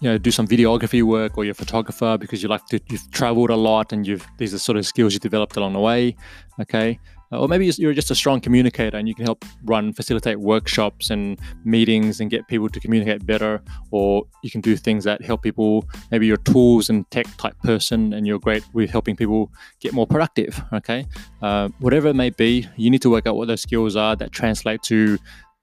you 0.00 0.08
know, 0.10 0.18
do 0.18 0.30
some 0.30 0.46
videography 0.46 1.02
work, 1.02 1.36
or 1.36 1.44
you're 1.44 1.52
a 1.52 1.54
photographer 1.54 2.16
because 2.18 2.42
you 2.42 2.48
like 2.48 2.64
to, 2.66 2.80
you've 2.88 3.10
traveled 3.10 3.50
a 3.50 3.56
lot 3.56 3.92
and 3.92 4.06
you've 4.06 4.26
these 4.38 4.54
are 4.54 4.58
sort 4.58 4.78
of 4.78 4.86
skills 4.86 5.12
you 5.12 5.18
developed 5.18 5.56
along 5.56 5.72
the 5.72 5.80
way. 5.80 6.14
Okay, 6.60 6.98
or 7.30 7.48
maybe 7.48 7.70
you're 7.76 7.92
just 7.92 8.10
a 8.10 8.14
strong 8.14 8.40
communicator 8.40 8.96
and 8.96 9.08
you 9.08 9.14
can 9.14 9.24
help 9.24 9.44
run 9.64 9.92
facilitate 9.92 10.40
workshops 10.40 11.10
and 11.10 11.38
meetings 11.64 12.20
and 12.20 12.30
get 12.30 12.46
people 12.48 12.68
to 12.68 12.80
communicate 12.80 13.26
better. 13.26 13.60
Or 13.90 14.24
you 14.42 14.50
can 14.50 14.60
do 14.60 14.76
things 14.76 15.04
that 15.04 15.22
help 15.22 15.42
people 15.42 15.84
maybe 16.10 16.26
you're 16.26 16.38
tools 16.38 16.88
and 16.88 17.08
tech 17.10 17.26
type 17.36 17.58
person 17.62 18.12
and 18.12 18.26
you're 18.26 18.38
great 18.38 18.64
with 18.72 18.90
helping 18.90 19.16
people 19.16 19.52
get 19.80 19.92
more 19.92 20.06
productive 20.06 20.60
okay? 20.72 21.04
Uh, 21.42 21.68
whatever 21.80 22.08
it 22.08 22.14
may 22.14 22.30
be 22.30 22.66
you 22.76 22.90
need 22.90 23.02
to 23.02 23.10
work 23.10 23.26
out 23.26 23.36
what 23.36 23.48
those 23.48 23.62
skills 23.62 23.96
are 23.96 24.16
that 24.16 24.32
translate 24.32 24.82
to 24.82 25.18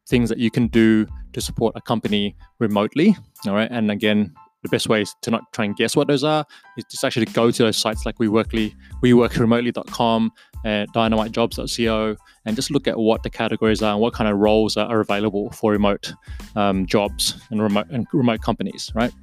things 0.07 0.29
that 0.29 0.38
you 0.38 0.51
can 0.51 0.67
do 0.67 1.07
to 1.34 1.41
support 1.41 1.74
a 1.75 1.81
company 1.81 2.36
remotely 2.60 3.15
all 3.48 3.55
right? 3.55 3.72
And 3.72 3.89
again 3.91 4.34
the 4.65 4.69
best 4.69 4.89
way 4.89 5.01
is 5.01 5.15
to 5.22 5.31
not 5.31 5.43
try 5.53 5.65
and 5.65 5.75
guess 5.75 5.95
what 5.95 6.07
those 6.07 6.24
are 6.24 6.43
is 6.77 6.84
just 6.89 7.03
actually 7.03 7.25
to 7.25 7.34
go 7.34 7.51
to 7.51 7.63
those 7.63 7.77
sites 7.77 8.05
like 8.05 8.17
WeWorkly, 8.17 8.74
WeWorkRemotely.com 9.03 10.31
and 10.65 10.91
dynamitejobs.co 10.93 12.17
and 12.45 12.55
just 12.55 12.72
look 12.72 12.88
at 12.88 12.98
what 12.98 13.24
the 13.24 13.29
categories 13.29 13.81
are 13.81 13.93
and 13.93 14.01
what 14.01 14.13
kind 14.13 14.29
of 14.29 14.38
roles 14.38 14.75
are, 14.75 15.00
available 15.00 15.51
for 15.51 15.72
remote 15.72 16.12
um, 16.55 16.86
jobs 16.88 17.39
and 17.51 17.62
remote 17.62 17.88
and 17.91 18.07
remote 18.12 18.41
companies, 18.41 18.91
right? 18.95 19.13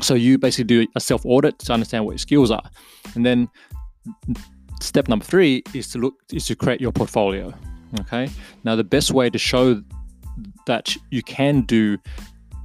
So 0.00 0.14
you 0.14 0.38
basically 0.38 0.64
do 0.64 0.86
a 0.94 1.00
self 1.00 1.26
audit 1.26 1.58
to 1.60 1.72
understand 1.72 2.04
what 2.04 2.12
your 2.12 2.18
skills 2.18 2.50
are, 2.52 2.70
and 3.14 3.26
then 3.26 3.48
step 4.80 5.08
number 5.08 5.24
three 5.24 5.64
is 5.74 5.88
to 5.88 5.98
look 5.98 6.14
is 6.32 6.46
to 6.46 6.54
create 6.54 6.80
your 6.80 6.92
portfolio. 6.92 7.52
Okay. 8.00 8.30
Now 8.64 8.76
the 8.76 8.84
best 8.84 9.10
way 9.10 9.28
to 9.28 9.38
show 9.38 9.82
that 10.66 10.96
you 11.10 11.22
can 11.22 11.62
do 11.62 11.98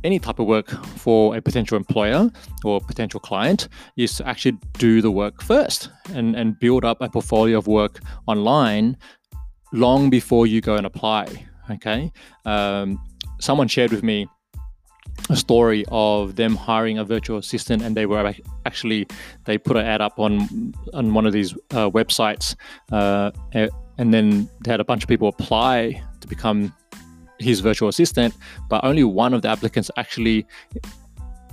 any 0.04 0.20
type 0.20 0.40
of 0.40 0.48
work 0.48 0.70
for 0.98 1.36
a 1.36 1.42
potential 1.42 1.78
employer 1.78 2.30
or 2.64 2.82
potential 2.82 3.20
client 3.20 3.70
is 3.98 4.16
to 4.18 4.28
actually 4.28 4.58
do 4.78 5.02
the 5.02 5.12
work 5.12 5.42
first 5.42 5.90
and, 6.14 6.36
and 6.36 6.60
build 6.60 6.84
up 6.86 6.98
a 7.02 7.10
portfolio 7.10 7.58
of 7.58 7.68
work 7.68 8.00
online 8.28 8.98
long 9.72 10.10
before 10.10 10.48
you 10.48 10.62
go 10.62 10.76
and 10.76 10.86
apply. 10.86 11.46
Okay. 11.72 12.12
Um, 12.46 13.02
someone 13.40 13.68
shared 13.68 13.92
with 13.92 14.04
me 14.04 14.28
a 15.30 15.36
story 15.36 15.86
of 15.90 16.36
them 16.36 16.56
hiring 16.56 16.98
a 16.98 17.06
virtual 17.06 17.38
assistant 17.38 17.82
and 17.82 17.96
they 17.96 18.06
were 18.06 18.34
actually 18.66 19.08
they 19.46 19.58
put 19.58 19.78
an 19.78 19.86
ad 19.86 20.02
up 20.02 20.20
on 20.20 20.74
on 20.94 21.14
one 21.14 21.26
of 21.26 21.34
these 21.34 21.54
uh, 21.72 21.90
websites 21.90 22.56
uh, 22.92 23.32
and 23.98 24.14
then 24.14 24.50
they 24.64 24.72
had 24.72 24.80
a 24.80 24.84
bunch 24.84 25.04
of 25.04 25.10
people 25.10 25.28
apply 25.28 26.02
to 26.20 26.28
become 26.28 26.74
his 27.44 27.60
virtual 27.60 27.90
assistant 27.90 28.34
but 28.70 28.84
only 28.84 29.04
one 29.04 29.34
of 29.34 29.42
the 29.42 29.50
applicants 29.50 29.90
actually 29.98 30.46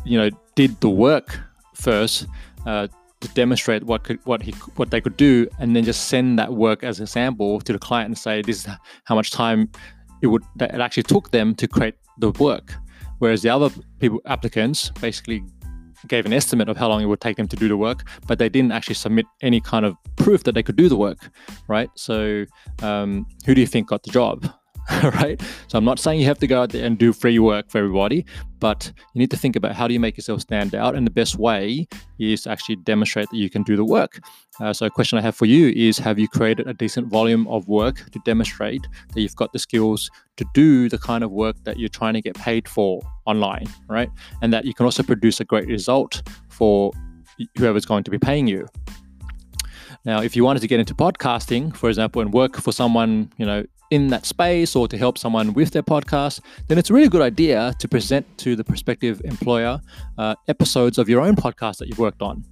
you 0.04 0.18
know 0.18 0.30
did 0.54 0.78
the 0.80 0.90
work 0.90 1.38
first 1.74 2.26
uh, 2.66 2.86
to 3.20 3.28
demonstrate 3.28 3.84
what 3.84 4.04
could 4.04 4.18
what 4.24 4.42
he 4.42 4.52
what 4.76 4.90
they 4.90 5.00
could 5.00 5.16
do 5.16 5.46
and 5.58 5.76
then 5.76 5.84
just 5.84 6.08
send 6.08 6.38
that 6.38 6.54
work 6.54 6.82
as 6.82 7.00
a 7.00 7.06
sample 7.06 7.60
to 7.60 7.72
the 7.72 7.78
client 7.78 8.06
and 8.06 8.18
say 8.18 8.42
this 8.42 8.64
is 8.64 8.74
how 9.04 9.14
much 9.14 9.30
time 9.30 9.68
it 10.22 10.28
would 10.28 10.42
that 10.56 10.74
it 10.74 10.80
actually 10.80 11.02
took 11.02 11.30
them 11.30 11.54
to 11.54 11.68
create 11.68 11.94
the 12.18 12.30
work 12.32 12.74
whereas 13.18 13.42
the 13.42 13.48
other 13.48 13.70
people 13.98 14.20
applicants 14.26 14.90
basically 15.00 15.42
gave 16.08 16.26
an 16.26 16.32
estimate 16.32 16.68
of 16.68 16.76
how 16.76 16.88
long 16.88 17.02
it 17.02 17.06
would 17.06 17.20
take 17.20 17.36
them 17.36 17.48
to 17.48 17.56
do 17.56 17.68
the 17.68 17.76
work, 17.76 18.04
but 18.26 18.38
they 18.38 18.48
didn't 18.48 18.72
actually 18.72 18.94
submit 18.94 19.26
any 19.42 19.60
kind 19.60 19.84
of 19.84 19.96
proof 20.16 20.44
that 20.44 20.52
they 20.52 20.62
could 20.62 20.76
do 20.76 20.88
the 20.88 20.96
work, 20.96 21.30
right? 21.68 21.90
So, 21.94 22.44
um, 22.82 23.26
who 23.46 23.54
do 23.54 23.60
you 23.60 23.66
think 23.66 23.88
got 23.88 24.02
the 24.02 24.10
job? 24.10 24.50
right? 25.02 25.40
So 25.68 25.78
I'm 25.78 25.84
not 25.84 25.98
saying 25.98 26.20
you 26.20 26.26
have 26.26 26.38
to 26.38 26.46
go 26.46 26.62
out 26.62 26.70
there 26.70 26.84
and 26.84 26.98
do 26.98 27.12
free 27.12 27.38
work 27.38 27.70
for 27.70 27.78
everybody, 27.78 28.24
but 28.58 28.92
you 29.14 29.18
need 29.18 29.30
to 29.30 29.36
think 29.36 29.56
about 29.56 29.74
how 29.74 29.86
do 29.86 29.94
you 29.94 30.00
make 30.00 30.16
yourself 30.16 30.40
stand 30.40 30.74
out. 30.74 30.94
And 30.94 31.06
the 31.06 31.10
best 31.10 31.36
way 31.36 31.86
is 32.18 32.42
to 32.42 32.50
actually 32.50 32.76
demonstrate 32.76 33.28
that 33.30 33.36
you 33.36 33.50
can 33.50 33.62
do 33.62 33.76
the 33.76 33.84
work. 33.84 34.20
Uh, 34.58 34.72
so 34.72 34.86
a 34.86 34.90
question 34.90 35.18
I 35.18 35.22
have 35.22 35.36
for 35.36 35.46
you 35.46 35.68
is 35.76 35.98
have 35.98 36.18
you 36.18 36.28
created 36.28 36.66
a 36.66 36.74
decent 36.74 37.08
volume 37.08 37.46
of 37.48 37.68
work 37.68 38.10
to 38.10 38.20
demonstrate 38.24 38.86
that 39.14 39.20
you've 39.20 39.36
got 39.36 39.52
the 39.52 39.58
skills 39.58 40.10
to 40.36 40.44
do 40.54 40.88
the 40.88 40.98
kind 40.98 41.22
of 41.22 41.30
work 41.30 41.56
that 41.64 41.78
you're 41.78 41.88
trying 41.88 42.14
to 42.14 42.20
get 42.20 42.34
paid 42.34 42.68
for 42.68 43.00
online, 43.26 43.66
right? 43.88 44.10
And 44.42 44.52
that 44.52 44.64
you 44.64 44.74
can 44.74 44.86
also 44.86 45.02
produce 45.02 45.40
a 45.40 45.44
great 45.44 45.68
result 45.68 46.22
for 46.48 46.92
whoever's 47.56 47.86
going 47.86 48.04
to 48.04 48.10
be 48.10 48.18
paying 48.18 48.46
you. 48.46 48.66
Now, 50.04 50.22
if 50.22 50.34
you 50.34 50.44
wanted 50.44 50.60
to 50.60 50.68
get 50.68 50.80
into 50.80 50.94
podcasting, 50.94 51.76
for 51.76 51.88
example, 51.88 52.22
and 52.22 52.32
work 52.32 52.56
for 52.56 52.72
someone, 52.72 53.30
you 53.36 53.44
know, 53.44 53.64
in 53.90 54.08
that 54.08 54.24
space 54.24 54.76
or 54.76 54.88
to 54.88 54.96
help 54.96 55.18
someone 55.18 55.52
with 55.52 55.72
their 55.72 55.82
podcast, 55.82 56.40
then 56.68 56.78
it's 56.78 56.90
a 56.90 56.94
really 56.94 57.08
good 57.08 57.22
idea 57.22 57.74
to 57.78 57.88
present 57.88 58.26
to 58.38 58.56
the 58.56 58.64
prospective 58.64 59.20
employer 59.24 59.80
uh, 60.18 60.34
episodes 60.48 60.98
of 60.98 61.08
your 61.08 61.20
own 61.20 61.36
podcast 61.36 61.78
that 61.78 61.88
you've 61.88 61.98
worked 61.98 62.22
on. 62.22 62.44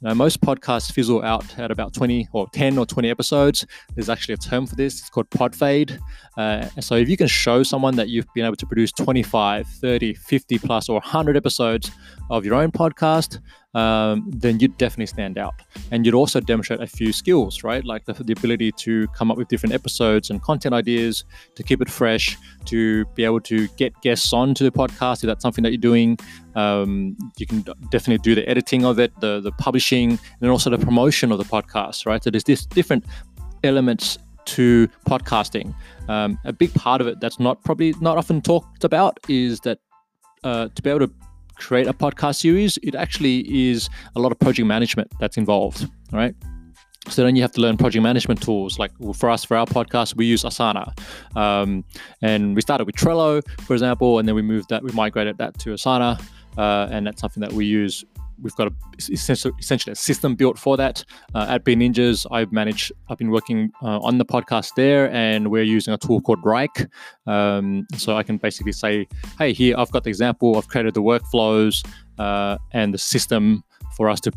Now, 0.00 0.14
most 0.14 0.40
podcasts 0.40 0.92
fizzle 0.92 1.24
out 1.24 1.58
at 1.58 1.72
about 1.72 1.92
20 1.92 2.28
or 2.32 2.46
10 2.52 2.78
or 2.78 2.86
20 2.86 3.10
episodes. 3.10 3.66
There's 3.96 4.08
actually 4.08 4.34
a 4.34 4.38
term 4.38 4.64
for 4.64 4.76
this. 4.76 5.00
It's 5.00 5.10
called 5.10 5.28
pod 5.30 5.56
fade. 5.56 5.98
Uh, 6.36 6.68
so 6.80 6.94
if 6.94 7.08
you 7.08 7.16
can 7.16 7.26
show 7.26 7.64
someone 7.64 7.96
that 7.96 8.08
you've 8.08 8.32
been 8.32 8.44
able 8.44 8.54
to 8.56 8.66
produce 8.66 8.92
25, 8.92 9.66
30, 9.66 10.14
50 10.14 10.58
plus 10.60 10.88
or 10.88 10.94
100 10.94 11.36
episodes 11.36 11.90
of 12.30 12.44
your 12.44 12.54
own 12.54 12.70
podcast, 12.70 13.40
um, 13.74 14.24
then 14.28 14.58
you'd 14.60 14.76
definitely 14.78 15.06
stand 15.06 15.38
out. 15.38 15.54
And 15.90 16.04
you'd 16.06 16.14
also 16.14 16.40
demonstrate 16.40 16.80
a 16.80 16.86
few 16.86 17.12
skills, 17.12 17.62
right? 17.62 17.84
Like 17.84 18.04
the, 18.06 18.12
the 18.12 18.32
ability 18.32 18.72
to 18.72 19.06
come 19.08 19.30
up 19.30 19.36
with 19.36 19.48
different 19.48 19.74
episodes 19.74 20.30
and 20.30 20.42
content 20.42 20.74
ideas, 20.74 21.24
to 21.54 21.62
keep 21.62 21.82
it 21.82 21.90
fresh, 21.90 22.36
to 22.66 23.04
be 23.14 23.24
able 23.24 23.40
to 23.40 23.68
get 23.76 24.00
guests 24.00 24.32
onto 24.32 24.64
the 24.64 24.70
podcast 24.70 25.22
if 25.22 25.26
that's 25.26 25.42
something 25.42 25.62
that 25.64 25.70
you're 25.70 25.78
doing. 25.78 26.18
Um, 26.54 27.16
you 27.36 27.46
can 27.46 27.60
definitely 27.90 28.18
do 28.18 28.34
the 28.34 28.48
editing 28.48 28.84
of 28.84 28.98
it, 28.98 29.12
the, 29.20 29.40
the 29.40 29.52
publishing, 29.52 30.18
and 30.40 30.50
also 30.50 30.70
the 30.70 30.78
promotion 30.78 31.30
of 31.30 31.38
the 31.38 31.44
podcast, 31.44 32.06
right? 32.06 32.22
So 32.22 32.30
there's 32.30 32.44
this 32.44 32.66
different 32.66 33.04
elements 33.62 34.18
to 34.46 34.88
podcasting. 35.06 35.74
Um, 36.08 36.38
a 36.44 36.52
big 36.52 36.72
part 36.72 37.00
of 37.02 37.06
it 37.06 37.20
that's 37.20 37.38
not 37.38 37.62
probably 37.64 37.94
not 38.00 38.16
often 38.16 38.40
talked 38.40 38.82
about 38.82 39.18
is 39.28 39.60
that 39.60 39.78
uh, 40.42 40.68
to 40.74 40.82
be 40.82 40.88
able 40.88 41.06
to 41.06 41.12
create 41.58 41.86
a 41.86 41.92
podcast 41.92 42.36
series, 42.36 42.78
it 42.82 42.94
actually 42.94 43.70
is 43.70 43.88
a 44.16 44.20
lot 44.20 44.32
of 44.32 44.38
project 44.38 44.66
management 44.66 45.12
that's 45.20 45.36
involved, 45.36 45.88
right? 46.12 46.34
So 47.08 47.24
then 47.24 47.36
you 47.36 47.42
have 47.42 47.52
to 47.52 47.60
learn 47.60 47.76
project 47.76 48.02
management 48.02 48.42
tools. 48.42 48.78
Like 48.78 48.92
for 49.14 49.30
us, 49.30 49.44
for 49.44 49.56
our 49.56 49.66
podcast, 49.66 50.16
we 50.16 50.26
use 50.26 50.44
Asana, 50.44 50.98
um, 51.36 51.84
and 52.22 52.54
we 52.54 52.60
started 52.60 52.84
with 52.86 52.96
Trello, 52.96 53.42
for 53.62 53.72
example, 53.72 54.18
and 54.18 54.28
then 54.28 54.34
we 54.34 54.42
moved 54.42 54.68
that, 54.68 54.82
we 54.82 54.92
migrated 54.92 55.38
that 55.38 55.58
to 55.60 55.70
Asana, 55.70 56.20
uh, 56.58 56.88
and 56.90 57.06
that's 57.06 57.20
something 57.20 57.40
that 57.40 57.52
we 57.52 57.64
use 57.64 58.04
we've 58.42 58.54
got 58.56 58.68
a, 58.68 58.72
essentially 59.10 59.92
a 59.92 59.96
system 59.96 60.34
built 60.34 60.58
for 60.58 60.76
that. 60.76 61.04
Uh, 61.34 61.46
at 61.48 61.64
Be 61.64 61.76
Ninjas, 61.76 62.26
I've 62.30 62.52
managed, 62.52 62.92
I've 63.08 63.18
been 63.18 63.30
working 63.30 63.70
uh, 63.82 63.98
on 64.00 64.18
the 64.18 64.24
podcast 64.24 64.74
there, 64.76 65.10
and 65.12 65.50
we're 65.50 65.62
using 65.62 65.94
a 65.94 65.98
tool 65.98 66.20
called 66.20 66.42
Wrike. 66.42 66.88
Um, 67.26 67.86
so 67.96 68.16
I 68.16 68.22
can 68.22 68.36
basically 68.38 68.72
say, 68.72 69.06
hey, 69.38 69.52
here 69.52 69.74
I've 69.76 69.90
got 69.90 70.04
the 70.04 70.10
example, 70.10 70.56
I've 70.56 70.68
created 70.68 70.94
the 70.94 71.02
workflows 71.02 71.86
uh, 72.18 72.58
and 72.72 72.92
the 72.92 72.98
system 72.98 73.62
for 73.98 74.08
us 74.08 74.20
to 74.20 74.32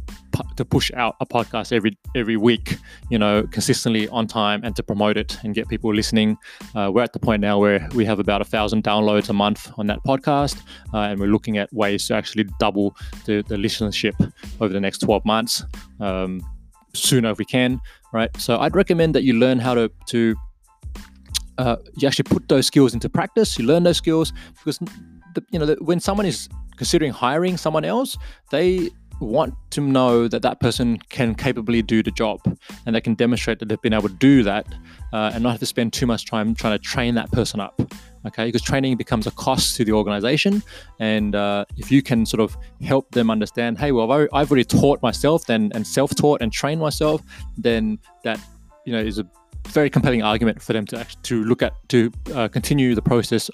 to 0.57 0.65
push 0.65 0.91
out 0.95 1.15
a 1.21 1.25
podcast 1.25 1.71
every 1.71 1.97
every 2.15 2.35
week, 2.35 2.77
you 3.09 3.17
know, 3.17 3.47
consistently 3.51 4.09
on 4.09 4.25
time 4.27 4.59
and 4.63 4.75
to 4.75 4.83
promote 4.83 5.15
it 5.15 5.37
and 5.43 5.53
get 5.53 5.69
people 5.69 5.93
listening. 5.93 6.35
Uh, 6.75 6.89
we're 6.91 7.03
at 7.03 7.13
the 7.13 7.19
point 7.19 7.41
now 7.41 7.59
where 7.59 7.87
we 7.93 8.03
have 8.03 8.19
about 8.19 8.41
a 8.41 8.43
thousand 8.43 8.83
downloads 8.83 9.29
a 9.29 9.33
month 9.33 9.71
on 9.77 9.85
that 9.87 9.99
podcast, 10.05 10.57
uh, 10.93 11.09
and 11.09 11.19
we're 11.19 11.33
looking 11.35 11.57
at 11.57 11.71
ways 11.71 12.07
to 12.07 12.15
actually 12.15 12.45
double 12.59 12.95
the, 13.25 13.43
the 13.47 13.55
listenership 13.55 14.15
over 14.59 14.73
the 14.73 14.79
next 14.79 14.97
12 14.97 15.23
months, 15.25 15.63
um, 15.99 16.41
sooner 16.93 17.29
if 17.29 17.37
we 17.37 17.45
can, 17.45 17.79
right? 18.11 18.35
So 18.37 18.57
I'd 18.59 18.75
recommend 18.75 19.13
that 19.15 19.23
you 19.23 19.33
learn 19.33 19.59
how 19.59 19.75
to 19.75 19.91
to 20.07 20.35
uh, 21.59 21.75
you 21.97 22.07
actually 22.07 22.23
put 22.23 22.49
those 22.49 22.65
skills 22.65 22.95
into 22.95 23.09
practice. 23.09 23.59
You 23.59 23.65
learn 23.65 23.83
those 23.83 23.97
skills 23.97 24.33
because 24.57 24.79
the, 25.35 25.43
you 25.51 25.59
know 25.59 25.67
the, 25.67 25.77
when 25.81 25.99
someone 25.99 26.25
is 26.25 26.49
considering 26.77 27.11
hiring 27.11 27.57
someone 27.57 27.85
else, 27.85 28.17
they 28.49 28.89
want 29.21 29.53
to 29.71 29.81
know 29.81 30.27
that 30.27 30.41
that 30.41 30.59
person 30.59 30.97
can 31.09 31.35
capably 31.35 31.81
do 31.81 32.03
the 32.03 32.11
job 32.11 32.39
and 32.85 32.95
they 32.95 33.01
can 33.01 33.13
demonstrate 33.13 33.59
that 33.59 33.69
they've 33.69 33.81
been 33.81 33.93
able 33.93 34.09
to 34.09 34.15
do 34.15 34.43
that 34.43 34.67
uh, 35.13 35.31
and 35.33 35.43
not 35.43 35.51
have 35.51 35.59
to 35.59 35.65
spend 35.65 35.93
too 35.93 36.05
much 36.05 36.25
time 36.25 36.55
trying 36.55 36.77
to 36.77 36.83
train 36.83 37.15
that 37.15 37.31
person 37.31 37.59
up 37.59 37.79
okay? 38.25 38.45
Because 38.45 38.61
training 38.61 38.97
becomes 38.97 39.27
a 39.27 39.31
cost 39.31 39.75
to 39.77 39.85
the 39.85 39.91
organization 39.91 40.63
and 40.99 41.35
uh, 41.35 41.65
if 41.77 41.91
you 41.91 42.01
can 42.01 42.25
sort 42.25 42.41
of 42.41 42.57
help 42.81 43.11
them 43.11 43.29
understand 43.29 43.77
hey 43.77 43.91
well 43.91 44.11
i've 44.33 44.51
already 44.51 44.63
taught 44.63 45.01
myself 45.01 45.45
then 45.45 45.71
and 45.73 45.85
self-taught 45.85 46.41
and 46.41 46.51
trained 46.51 46.81
myself 46.81 47.21
then 47.57 47.99
that 48.23 48.39
you 48.85 48.91
know 48.93 48.99
is 48.99 49.19
a 49.19 49.25
very 49.67 49.89
compelling 49.89 50.23
argument 50.23 50.61
for 50.61 50.73
them 50.73 50.85
to 50.85 50.99
actually 50.99 51.21
to 51.23 51.43
look 51.43 51.61
at 51.61 51.73
to 51.89 52.11
uh, 52.33 52.47
continue 52.47 52.95
the 52.95 53.01
process 53.01 53.49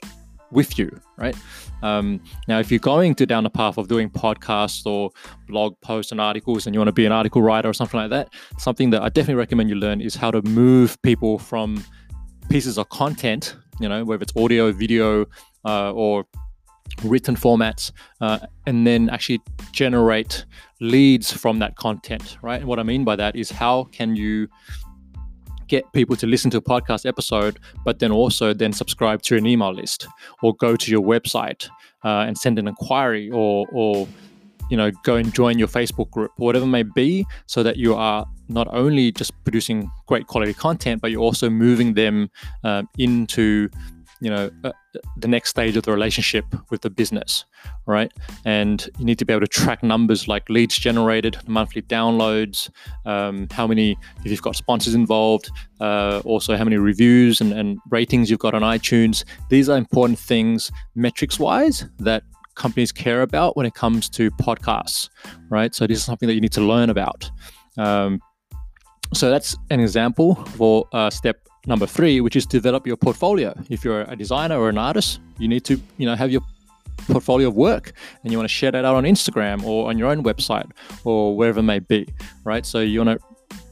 with 0.52 0.78
you, 0.78 0.90
right? 1.18 1.36
Um, 1.82 2.22
now, 2.48 2.60
if 2.60 2.72
you're 2.72 2.80
going 2.80 3.16
to 3.16 3.26
down 3.26 3.44
the 3.44 3.50
path 3.50 3.78
of 3.78 3.88
doing 3.88 4.10
podcasts 4.10 4.86
or 4.86 5.12
blog 5.48 5.80
posts 5.82 6.12
and 6.12 6.22
articles, 6.22 6.66
and 6.66 6.74
you 6.74 6.80
want 6.80 6.88
to 6.88 6.94
be 6.94 7.06
an 7.06 7.12
article 7.12 7.42
writer 7.42 7.70
or 7.70 7.74
something 7.74 8.00
like 8.00 8.10
that, 8.10 8.34
something 8.58 8.90
that 8.92 9.02
I 9.02 9.10
definitely 9.10 9.36
recommend 9.36 9.70
you 9.70 9.76
learn 9.76 10.02
is 10.02 10.16
how 10.16 10.32
to 10.32 10.42
move 10.44 11.02
people 11.02 11.38
from 11.40 11.84
pieces 12.50 12.78
of 12.78 12.90
content, 12.90 13.56
you 13.80 13.90
know, 13.90 14.04
whether 14.04 14.24
it's 14.24 14.34
audio, 14.36 14.72
video, 14.72 15.26
uh, 15.66 15.92
or 15.92 16.26
written 17.04 17.36
formats, 17.36 17.92
uh, 18.22 18.40
and 18.66 18.88
then 18.88 19.10
actually 19.10 19.42
generate 19.72 20.46
leads 20.80 21.32
from 21.32 21.60
that 21.60 21.76
content, 21.76 22.38
right? 22.42 22.60
And 22.60 22.68
what 22.68 22.80
I 22.80 22.84
mean 22.84 23.04
by 23.04 23.16
that 23.16 23.36
is 23.36 23.52
how 23.52 23.86
can 23.86 24.16
you 24.16 24.48
get 25.68 25.92
people 25.94 26.16
to 26.16 26.28
listen 26.28 26.52
to 26.52 26.58
a 26.58 26.62
podcast 26.62 27.06
episode, 27.06 27.60
but 27.86 28.00
then 28.00 28.12
also 28.12 28.54
then 28.54 28.74
subscribe 28.74 29.22
to 29.24 29.38
an 29.38 29.46
email 29.46 29.74
list 29.74 30.08
or 30.42 30.56
go 30.56 30.76
to 30.76 30.92
your 30.92 31.02
website 31.02 31.70
uh, 32.04 32.26
and 32.28 32.38
send 32.38 32.60
an 32.60 32.68
inquiry 32.68 33.30
or, 33.30 33.68
or 33.72 34.08
you 34.70 34.78
know 34.78 34.92
go 35.04 35.16
and 35.16 35.34
join 35.34 35.58
your 35.58 35.68
Facebook 35.68 36.10
group, 36.12 36.32
whatever 36.38 36.66
may 36.66 36.84
be, 36.84 37.26
so 37.46 37.64
that 37.64 37.78
you 37.78 37.96
are 37.96 38.26
not 38.50 38.68
only 38.72 39.12
just 39.12 39.32
producing 39.44 39.90
great 40.06 40.28
quality 40.28 40.54
content, 40.54 41.02
but 41.02 41.12
you're 41.12 41.22
also 41.22 41.50
moving 41.50 41.94
them 41.94 42.30
um, 42.64 42.88
into 42.98 43.70
you 44.22 44.30
know 44.30 44.50
uh, 44.64 44.72
the 45.18 45.28
next 45.28 45.50
stage 45.50 45.76
of 45.78 45.84
the 45.84 45.92
relationship 45.92 46.46
with 46.70 46.82
the 46.82 46.90
business 46.90 47.46
right? 47.86 48.12
And 48.46 48.88
you 49.00 49.06
need 49.06 49.18
to 49.20 49.26
be 49.26 49.34
able 49.34 49.42
to 49.42 49.48
track 49.48 49.82
numbers 49.82 50.28
like 50.28 50.50
leads 50.50 50.78
generated 50.78 51.38
monthly 51.48 51.82
downloads 51.82 52.70
um, 53.06 53.48
how 53.52 53.66
many 53.66 53.98
if 54.24 54.32
you've 54.32 54.42
got 54.42 54.56
sponsors 54.56 54.94
involved 54.94 55.50
uh, 55.80 56.22
also 56.26 56.58
how 56.58 56.64
many 56.64 56.78
reviews 56.78 57.42
and, 57.42 57.54
and 57.54 57.80
ratings 57.90 58.30
you've 58.30 58.40
got 58.40 58.54
on 58.54 58.62
itunes. 58.62 59.24
These 59.50 59.70
are 59.70 59.78
important 59.78 60.20
things 60.20 60.72
metrics 60.96 61.40
wise 61.40 61.86
that 62.00 62.24
companies 62.56 62.92
care 62.92 63.22
about 63.22 63.56
when 63.56 63.66
it 63.66 63.74
comes 63.74 64.10
to 64.10 64.32
podcasts 64.32 65.10
right? 65.50 65.74
So 65.74 65.88
this 65.88 66.00
is 66.00 66.04
something 66.04 66.28
that 66.28 66.36
you 66.36 66.42
need 66.42 66.54
to 66.54 66.62
learn 66.62 66.90
about. 66.90 67.30
Um, 67.78 68.20
so 69.14 69.30
that's 69.30 69.56
an 69.70 69.80
example 69.80 70.36
for 70.36 70.86
uh, 70.92 71.10
step 71.10 71.38
number 71.68 71.86
three, 71.86 72.22
which 72.22 72.36
is 72.36 72.46
develop 72.46 72.88
your 72.88 72.98
portfolio. 72.98 73.54
If 73.70 73.84
you're 73.84 74.02
a 74.02 74.16
designer 74.16 74.58
or 74.58 74.70
an 74.70 74.78
artist, 74.78 75.20
you 75.38 75.48
need 75.48 75.64
to, 75.66 75.80
you 75.98 76.06
know, 76.06 76.16
have 76.16 76.32
your 76.32 76.42
portfolio 77.08 77.50
of 77.50 77.56
work 77.56 77.94
and 78.24 78.32
you 78.32 78.38
want 78.38 78.50
to 78.50 78.54
share 78.54 78.72
that 78.72 78.86
out 78.86 78.96
on 78.96 79.04
Instagram 79.04 79.64
or 79.64 79.90
on 79.90 79.98
your 79.98 80.10
own 80.10 80.24
website 80.24 80.70
or 81.04 81.36
wherever 81.36 81.60
it 81.60 81.64
may 81.64 81.80
be, 81.80 82.08
right? 82.44 82.66
So 82.66 82.80
you 82.80 83.04
want 83.04 83.20
to 83.20 83.26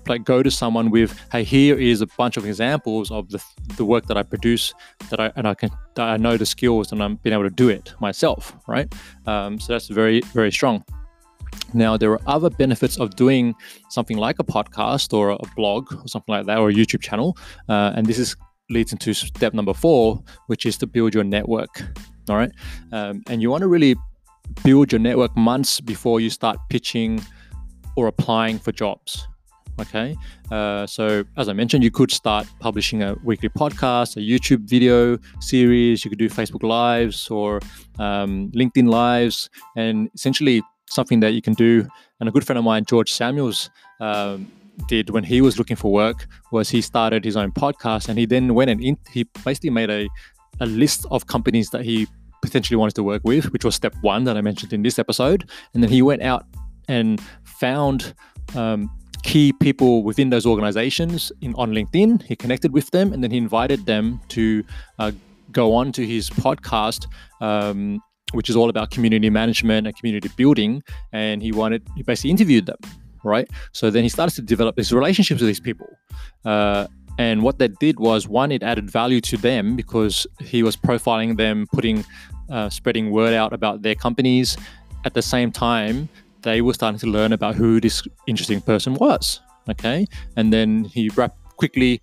like 0.08 0.24
go 0.24 0.44
to 0.44 0.52
someone 0.52 0.92
with, 0.92 1.20
hey, 1.32 1.44
here 1.44 1.76
is 1.78 2.02
a 2.02 2.08
bunch 2.18 2.38
of 2.38 2.46
examples 2.46 3.10
of 3.10 3.30
the, 3.30 3.44
the 3.78 3.86
work 3.86 4.06
that 4.06 4.18
I 4.18 4.24
produce 4.24 4.74
that 5.10 5.20
I 5.20 5.32
and 5.36 5.48
I 5.48 5.56
can 5.56 5.72
that 5.96 6.08
I 6.08 6.18
know 6.18 6.38
the 6.38 6.46
skills 6.46 6.92
and 6.92 7.02
I'm 7.02 7.16
being 7.16 7.34
able 7.34 7.44
to 7.44 7.50
do 7.50 7.70
it 7.70 7.94
myself, 8.00 8.56
right? 8.68 8.94
Um, 9.26 9.60
so 9.60 9.74
that's 9.74 9.88
very 9.88 10.22
very 10.34 10.52
strong. 10.52 10.84
Now, 11.74 11.98
there 11.98 12.12
are 12.12 12.22
other 12.28 12.50
benefits 12.50 12.98
of 12.98 13.16
doing 13.16 13.56
something 13.90 14.18
like 14.18 14.40
a 14.40 14.44
podcast 14.44 15.14
or 15.14 15.32
a 15.32 15.38
blog 15.56 15.94
or 15.94 16.08
something 16.08 16.34
like 16.34 16.46
that, 16.46 16.58
or 16.58 16.70
a 16.70 16.74
YouTube 16.74 17.02
channel. 17.02 17.38
Uh, 17.68 17.94
and 17.96 18.06
this 18.06 18.20
is 18.20 18.36
leads 18.70 18.92
into 18.92 19.14
step 19.14 19.54
number 19.54 19.74
four, 19.74 20.24
which 20.48 20.66
is 20.66 20.78
to 20.78 20.88
build 20.88 21.14
your 21.14 21.24
network. 21.24 21.84
All 22.30 22.36
right. 22.36 22.52
Um, 22.92 23.22
and 23.28 23.42
you 23.42 23.50
want 23.50 23.62
to 23.62 23.68
really 23.68 23.96
build 24.64 24.92
your 24.92 25.00
network 25.00 25.36
months 25.36 25.80
before 25.80 26.20
you 26.20 26.30
start 26.30 26.58
pitching 26.70 27.22
or 27.96 28.08
applying 28.08 28.60
for 28.60 28.72
jobs. 28.72 29.28
Okay. 29.80 30.16
Uh, 30.52 30.88
so, 30.88 31.26
as 31.38 31.50
I 31.50 31.54
mentioned, 31.54 31.84
you 31.84 31.92
could 31.92 32.10
start 32.10 32.48
publishing 32.60 33.04
a 33.04 33.16
weekly 33.24 33.50
podcast, 33.50 34.16
a 34.16 34.22
YouTube 34.22 34.62
video 34.70 35.18
series. 35.42 36.06
You 36.06 36.10
could 36.10 36.20
do 36.20 36.30
Facebook 36.30 36.64
Lives 36.64 37.30
or 37.30 37.60
um, 38.00 38.52
LinkedIn 38.52 38.88
Lives, 38.88 39.50
and 39.76 40.10
essentially 40.14 40.62
something 40.90 41.20
that 41.22 41.34
you 41.34 41.42
can 41.42 41.54
do. 41.54 41.88
And 42.20 42.30
a 42.30 42.32
good 42.32 42.46
friend 42.46 42.58
of 42.58 42.64
mine, 42.64 42.86
George 42.86 43.12
Samuels, 43.12 43.70
um, 44.00 44.52
did 44.88 45.10
when 45.10 45.24
he 45.24 45.42
was 45.42 45.58
looking 45.58 45.76
for 45.76 45.92
work 45.92 46.28
was 46.52 46.70
he 46.70 46.82
started 46.82 47.24
his 47.24 47.38
own 47.38 47.52
podcast 47.52 48.10
and 48.10 48.20
he 48.20 48.26
then 48.26 48.54
went 48.54 48.70
and 48.70 48.82
in, 48.84 48.98
he 49.12 49.24
basically 49.44 49.70
made 49.70 49.90
a, 49.90 50.08
a 50.60 50.66
list 50.66 51.06
of 51.12 51.28
companies 51.28 51.70
that 51.70 51.84
he 51.84 52.08
potentially 52.42 52.78
wanted 52.78 52.96
to 52.96 53.04
work 53.04 53.22
with, 53.24 53.52
which 53.52 53.66
was 53.66 53.76
step 53.76 53.96
one 54.02 54.24
that 54.26 54.38
I 54.38 54.42
mentioned 54.42 54.74
in 54.74 54.84
this 54.84 55.00
episode. 55.00 55.50
And 55.74 55.82
then 55.82 55.90
he 55.90 56.02
went 56.02 56.22
out 56.22 56.46
and 56.88 57.22
found 57.44 58.14
um, 58.56 58.90
key 59.24 59.54
people 59.54 60.04
within 60.04 60.30
those 60.30 60.46
organizations 60.46 61.32
in, 61.42 61.56
on 61.56 61.72
LinkedIn. 61.72 62.22
He 62.24 62.36
connected 62.36 62.72
with 62.74 62.92
them 62.92 63.14
and 63.14 63.24
then 63.24 63.32
he 63.32 63.38
invited 63.38 63.86
them 63.86 64.20
to 64.30 64.64
uh, 65.00 65.12
go 65.52 65.74
on 65.74 65.92
to 65.94 66.06
his 66.06 66.30
podcast 66.30 67.08
um, 67.42 68.02
which 68.34 68.50
is 68.50 68.56
all 68.56 68.70
about 68.70 68.92
community 68.92 69.30
management 69.30 69.88
and 69.88 69.96
community 69.96 70.30
building. 70.36 70.84
And 71.12 71.42
he 71.42 71.52
wanted, 71.52 71.88
he 71.96 72.04
basically 72.04 72.32
interviewed 72.32 72.66
them, 72.66 72.78
right? 73.24 73.50
So 73.72 73.90
then 73.90 74.04
he 74.04 74.10
started 74.10 74.36
to 74.36 74.42
develop 74.42 74.76
these 74.76 74.92
relationships 74.92 75.42
with 75.42 75.48
these 75.48 75.60
people. 75.60 75.88
Uh, 76.44 76.88
and 77.18 77.44
what 77.44 77.60
that 77.60 77.80
did 77.80 78.00
was 78.00 78.28
one, 78.28 78.52
it 78.52 78.62
added 78.62 78.90
value 78.92 79.22
to 79.22 79.38
them 79.38 79.76
because 79.76 80.28
he 80.42 80.64
was 80.64 80.76
profiling 80.76 81.38
them, 81.38 81.66
putting, 81.72 82.04
uh, 82.50 82.70
spreading 82.70 83.12
word 83.12 83.34
out 83.34 83.54
about 83.54 83.84
their 83.84 83.96
companies. 83.96 84.58
At 85.06 85.14
the 85.14 85.22
same 85.22 85.52
time, 85.52 86.10
they 86.42 86.62
were 86.62 86.74
starting 86.74 87.00
to 87.00 87.08
learn 87.08 87.32
about 87.32 87.56
who 87.56 87.80
this 87.80 88.04
interesting 88.28 88.60
person 88.60 88.96
was. 88.96 89.40
Okay. 89.70 90.06
And 90.36 90.52
then 90.52 90.84
he 90.84 91.10
wrapped 91.10 91.38
quickly 91.58 92.02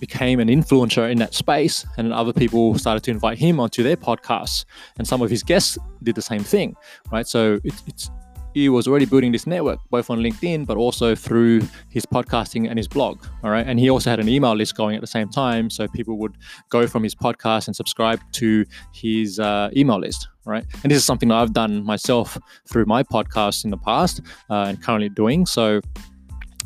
became 0.00 0.40
an 0.40 0.48
influencer 0.48 1.10
in 1.10 1.18
that 1.18 1.34
space, 1.34 1.86
and 1.96 2.12
other 2.12 2.32
people 2.32 2.78
started 2.78 3.02
to 3.04 3.10
invite 3.10 3.38
him 3.38 3.60
onto 3.60 3.82
their 3.82 3.96
podcasts. 3.96 4.64
And 4.98 5.06
some 5.06 5.22
of 5.22 5.30
his 5.30 5.42
guests 5.42 5.78
did 6.02 6.14
the 6.14 6.22
same 6.22 6.42
thing, 6.42 6.76
right? 7.10 7.26
So 7.26 7.60
it, 7.64 7.74
it's 7.86 8.10
he 8.54 8.68
was 8.68 8.86
already 8.86 9.06
building 9.06 9.32
this 9.32 9.46
network 9.46 9.80
both 9.90 10.10
on 10.10 10.18
LinkedIn 10.18 10.66
but 10.66 10.76
also 10.76 11.14
through 11.14 11.62
his 11.88 12.04
podcasting 12.06 12.68
and 12.68 12.78
his 12.78 12.88
blog. 12.88 13.24
All 13.42 13.50
right. 13.50 13.66
And 13.66 13.78
he 13.78 13.90
also 13.90 14.10
had 14.10 14.20
an 14.20 14.28
email 14.28 14.54
list 14.54 14.76
going 14.76 14.94
at 14.94 15.00
the 15.00 15.06
same 15.06 15.28
time. 15.28 15.70
So 15.70 15.88
people 15.88 16.18
would 16.18 16.36
go 16.68 16.86
from 16.86 17.02
his 17.02 17.14
podcast 17.14 17.66
and 17.66 17.74
subscribe 17.74 18.20
to 18.32 18.64
his 18.92 19.38
uh, 19.38 19.70
email 19.76 19.98
list. 19.98 20.28
Right. 20.44 20.64
And 20.82 20.90
this 20.90 20.98
is 20.98 21.04
something 21.04 21.28
that 21.28 21.36
I've 21.36 21.52
done 21.52 21.84
myself 21.84 22.36
through 22.68 22.86
my 22.86 23.02
podcast 23.02 23.64
in 23.64 23.70
the 23.70 23.76
past 23.78 24.20
uh, 24.50 24.66
and 24.68 24.82
currently 24.82 25.08
doing. 25.08 25.46
So 25.46 25.80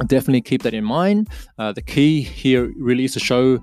definitely 0.04 0.42
keep 0.42 0.62
that 0.62 0.74
in 0.74 0.84
mind. 0.84 1.28
Uh, 1.58 1.72
the 1.72 1.82
key 1.82 2.20
here 2.20 2.72
really 2.76 3.04
is 3.04 3.12
to 3.14 3.20
show 3.20 3.62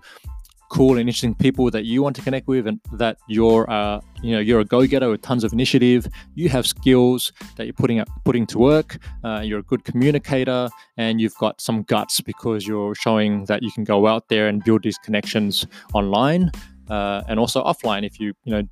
cool 0.70 0.92
and 0.92 1.02
interesting 1.02 1.36
people 1.36 1.70
that 1.70 1.86
you 1.86 2.02
want 2.02 2.16
to 2.16 2.22
connect 2.24 2.48
with 2.48 2.66
and 2.66 2.80
that 2.94 3.18
you're 3.28 3.70
uh, 3.70 4.02
you 4.24 4.32
know 4.32 4.40
you're 4.40 4.60
a 4.60 4.66
go-getter 4.66 5.08
with 5.08 5.22
tons 5.22 5.44
of 5.44 5.54
initiative 5.54 6.08
you 6.34 6.50
have 6.50 6.66
skills 6.66 7.32
that 7.58 7.66
you're 7.66 7.74
putting 7.74 8.00
up 8.00 8.08
putting 8.26 8.48
to 8.48 8.58
work 8.58 8.98
uh, 9.24 9.40
you're 9.44 9.60
a 9.60 9.64
good 9.64 9.84
communicator 9.84 10.68
and 10.98 11.22
you've 11.22 11.38
got 11.38 11.62
some 11.62 11.84
guts 11.84 12.22
because 12.22 12.66
you're 12.66 12.96
showing 12.96 13.46
that 13.46 13.62
you 13.62 13.72
can 13.72 13.84
go 13.84 14.08
out 14.08 14.30
there 14.30 14.48
and 14.48 14.64
build 14.64 14.82
these 14.82 14.98
connections 14.98 15.68
online 15.94 16.50
uh, 16.90 17.22
and 17.28 17.40
also 17.40 17.64
offline 17.64 18.04
if 18.04 18.20
you 18.20 18.34
you 18.44 18.54
know 18.54 18.64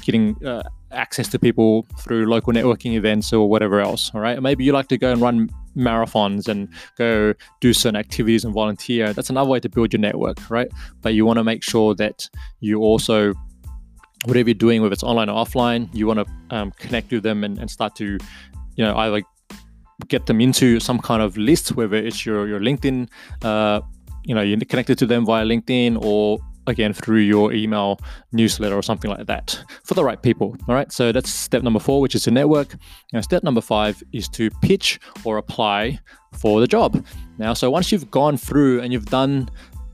getting 0.00 0.34
uh, 0.46 0.62
access 0.90 1.28
to 1.28 1.38
people 1.38 1.86
through 1.98 2.26
local 2.26 2.52
networking 2.52 2.92
events 2.92 3.32
or 3.32 3.48
whatever 3.48 3.80
else. 3.80 4.10
All 4.14 4.20
right. 4.20 4.40
Maybe 4.40 4.64
you 4.64 4.72
like 4.72 4.88
to 4.88 4.98
go 4.98 5.12
and 5.12 5.20
run 5.20 5.48
marathons 5.76 6.48
and 6.48 6.68
go 6.98 7.34
do 7.60 7.72
certain 7.72 7.96
activities 7.96 8.44
and 8.44 8.54
volunteer. 8.54 9.12
That's 9.12 9.30
another 9.30 9.50
way 9.50 9.60
to 9.60 9.68
build 9.68 9.92
your 9.92 10.00
network, 10.00 10.50
right? 10.50 10.68
But 11.00 11.14
you 11.14 11.24
want 11.26 11.38
to 11.38 11.44
make 11.44 11.62
sure 11.62 11.94
that 11.94 12.28
you 12.60 12.80
also, 12.80 13.34
whatever 14.24 14.50
you're 14.50 14.54
doing, 14.54 14.82
whether 14.82 14.92
it's 14.92 15.02
online 15.02 15.28
or 15.28 15.44
offline, 15.44 15.88
you 15.94 16.06
want 16.06 16.20
to 16.20 16.56
um, 16.56 16.72
connect 16.72 17.10
with 17.12 17.22
them 17.22 17.44
and, 17.44 17.58
and 17.58 17.70
start 17.70 17.94
to, 17.96 18.18
you 18.76 18.84
know, 18.84 18.96
either 18.96 19.22
get 20.08 20.26
them 20.26 20.40
into 20.40 20.80
some 20.80 20.98
kind 20.98 21.22
of 21.22 21.36
list, 21.36 21.76
whether 21.76 21.96
it's 21.96 22.26
your 22.26 22.48
your 22.48 22.60
LinkedIn, 22.60 23.08
uh, 23.42 23.80
you 24.24 24.34
know, 24.34 24.42
you're 24.42 24.58
connected 24.60 24.98
to 24.98 25.06
them 25.06 25.24
via 25.24 25.44
LinkedIn 25.44 26.02
or 26.02 26.38
again 26.66 26.92
through 26.92 27.20
your 27.20 27.52
email 27.52 27.98
newsletter 28.32 28.76
or 28.76 28.82
something 28.82 29.10
like 29.10 29.26
that 29.26 29.62
for 29.84 29.94
the 29.94 30.04
right 30.04 30.22
people. 30.22 30.56
All 30.68 30.74
right. 30.74 30.90
So 30.92 31.12
that's 31.12 31.30
step 31.30 31.62
number 31.62 31.80
four, 31.80 32.00
which 32.00 32.14
is 32.14 32.24
to 32.24 32.30
network. 32.30 32.76
Now, 33.12 33.20
step 33.20 33.42
number 33.42 33.60
five 33.60 34.02
is 34.12 34.28
to 34.30 34.50
pitch 34.62 35.00
or 35.24 35.38
apply 35.38 35.98
for 36.32 36.60
the 36.60 36.66
job. 36.66 37.04
Now, 37.38 37.54
so 37.54 37.70
once 37.70 37.92
you've 37.92 38.10
gone 38.10 38.36
through 38.36 38.80
and 38.80 38.92
you've 38.92 39.06
done 39.06 39.48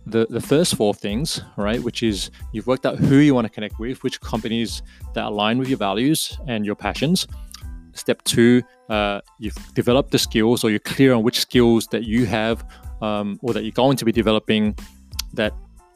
the, 0.06 0.26
the 0.30 0.40
first 0.40 0.74
four 0.74 0.94
things, 0.94 1.42
right, 1.56 1.82
which 1.82 2.02
is 2.02 2.30
you've 2.52 2.66
worked 2.66 2.86
out 2.86 2.98
who 2.98 3.16
you 3.16 3.34
want 3.34 3.46
to 3.46 3.52
connect 3.52 3.78
with, 3.78 4.02
which 4.02 4.20
companies 4.20 4.82
that 5.14 5.24
align 5.26 5.58
with 5.58 5.68
your 5.68 5.78
values 5.78 6.38
and 6.46 6.64
your 6.64 6.74
passions. 6.74 7.26
Step 7.92 8.22
two, 8.22 8.62
uh, 8.88 9.20
you've 9.38 9.56
developed 9.74 10.12
the 10.12 10.18
skills 10.18 10.64
or 10.64 10.70
you're 10.70 10.78
clear 10.78 11.12
on 11.12 11.22
which 11.22 11.40
skills 11.40 11.86
that 11.88 12.04
you 12.04 12.26
have 12.26 12.64
um, 13.02 13.38
or 13.42 13.52
that 13.52 13.64
you're 13.64 13.72
going 13.72 13.96
to 13.96 14.04
be 14.04 14.12
developing 14.12 14.76
that 15.34 15.52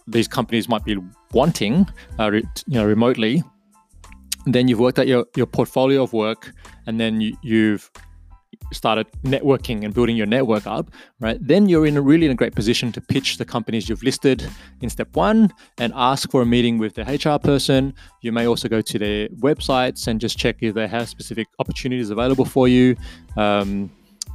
these 0.06 0.28
companies 0.28 0.68
might 0.68 0.84
be 0.84 0.96
wanting, 1.32 1.86
uh, 2.18 2.30
re- 2.30 2.44
you 2.66 2.74
know, 2.74 2.84
remotely. 2.84 3.42
then 4.46 4.66
you've 4.66 4.80
worked 4.80 4.98
out 4.98 5.06
your, 5.06 5.24
your 5.36 5.46
portfolio 5.46 6.02
of 6.02 6.12
work, 6.12 6.52
and 6.86 6.98
then 6.98 7.20
you, 7.20 7.36
you've 7.42 7.90
started 8.72 9.06
networking 9.22 9.84
and 9.84 9.94
building 9.94 10.16
your 10.16 10.26
network 10.26 10.66
up, 10.66 10.90
right? 11.20 11.38
Then 11.40 11.68
you're 11.68 11.86
in 11.86 11.96
a 11.96 12.02
really 12.02 12.26
in 12.26 12.32
a 12.32 12.34
great 12.34 12.54
position 12.54 12.92
to 12.92 13.00
pitch 13.00 13.38
the 13.38 13.44
companies 13.44 13.88
you've 13.88 14.02
listed 14.02 14.46
in 14.80 14.90
step 14.90 15.14
one 15.14 15.52
and 15.78 15.92
ask 15.94 16.30
for 16.30 16.42
a 16.42 16.46
meeting 16.46 16.78
with 16.78 16.94
the 16.94 17.02
HR 17.02 17.38
person. 17.38 17.94
You 18.22 18.32
may 18.32 18.46
also 18.46 18.68
go 18.68 18.80
to 18.80 18.98
their 18.98 19.28
websites 19.28 20.06
and 20.06 20.20
just 20.20 20.38
check 20.38 20.56
if 20.60 20.74
they 20.74 20.88
have 20.88 21.08
specific 21.08 21.48
opportunities 21.58 22.10
available 22.10 22.44
for 22.44 22.68
you. 22.68 22.96
Um, 23.36 23.90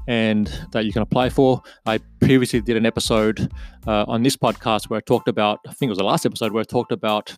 and 0.07 0.47
that 0.71 0.85
you 0.85 0.93
can 0.93 1.01
apply 1.01 1.29
for. 1.29 1.61
I 1.85 1.99
previously 2.19 2.61
did 2.61 2.77
an 2.77 2.85
episode 2.85 3.51
uh, 3.85 4.05
on 4.07 4.23
this 4.23 4.37
podcast 4.37 4.89
where 4.89 4.97
I 4.97 5.01
talked 5.01 5.27
about, 5.27 5.59
I 5.67 5.73
think 5.73 5.89
it 5.89 5.91
was 5.91 5.97
the 5.97 6.05
last 6.05 6.25
episode 6.25 6.53
where 6.53 6.61
I 6.61 6.63
talked 6.63 6.91
about, 6.91 7.35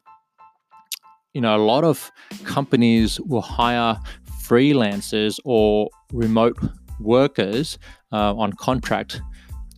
you 1.34 1.42
know, 1.42 1.56
a 1.56 1.58
lot 1.58 1.84
of 1.84 2.12
companies 2.44 3.20
will 3.22 3.42
hire 3.42 4.00
freelancers 4.44 5.40
or 5.46 5.90
remote 6.14 6.58
workers 7.00 7.78
uh, 8.12 8.36
on 8.36 8.54
contract, 8.54 9.22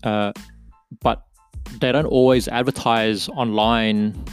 uh, 0.03 0.31
but 1.01 1.23
they 1.79 1.91
don't 1.91 2.05
always 2.05 2.47
advertise 2.47 3.29
online 3.29 4.25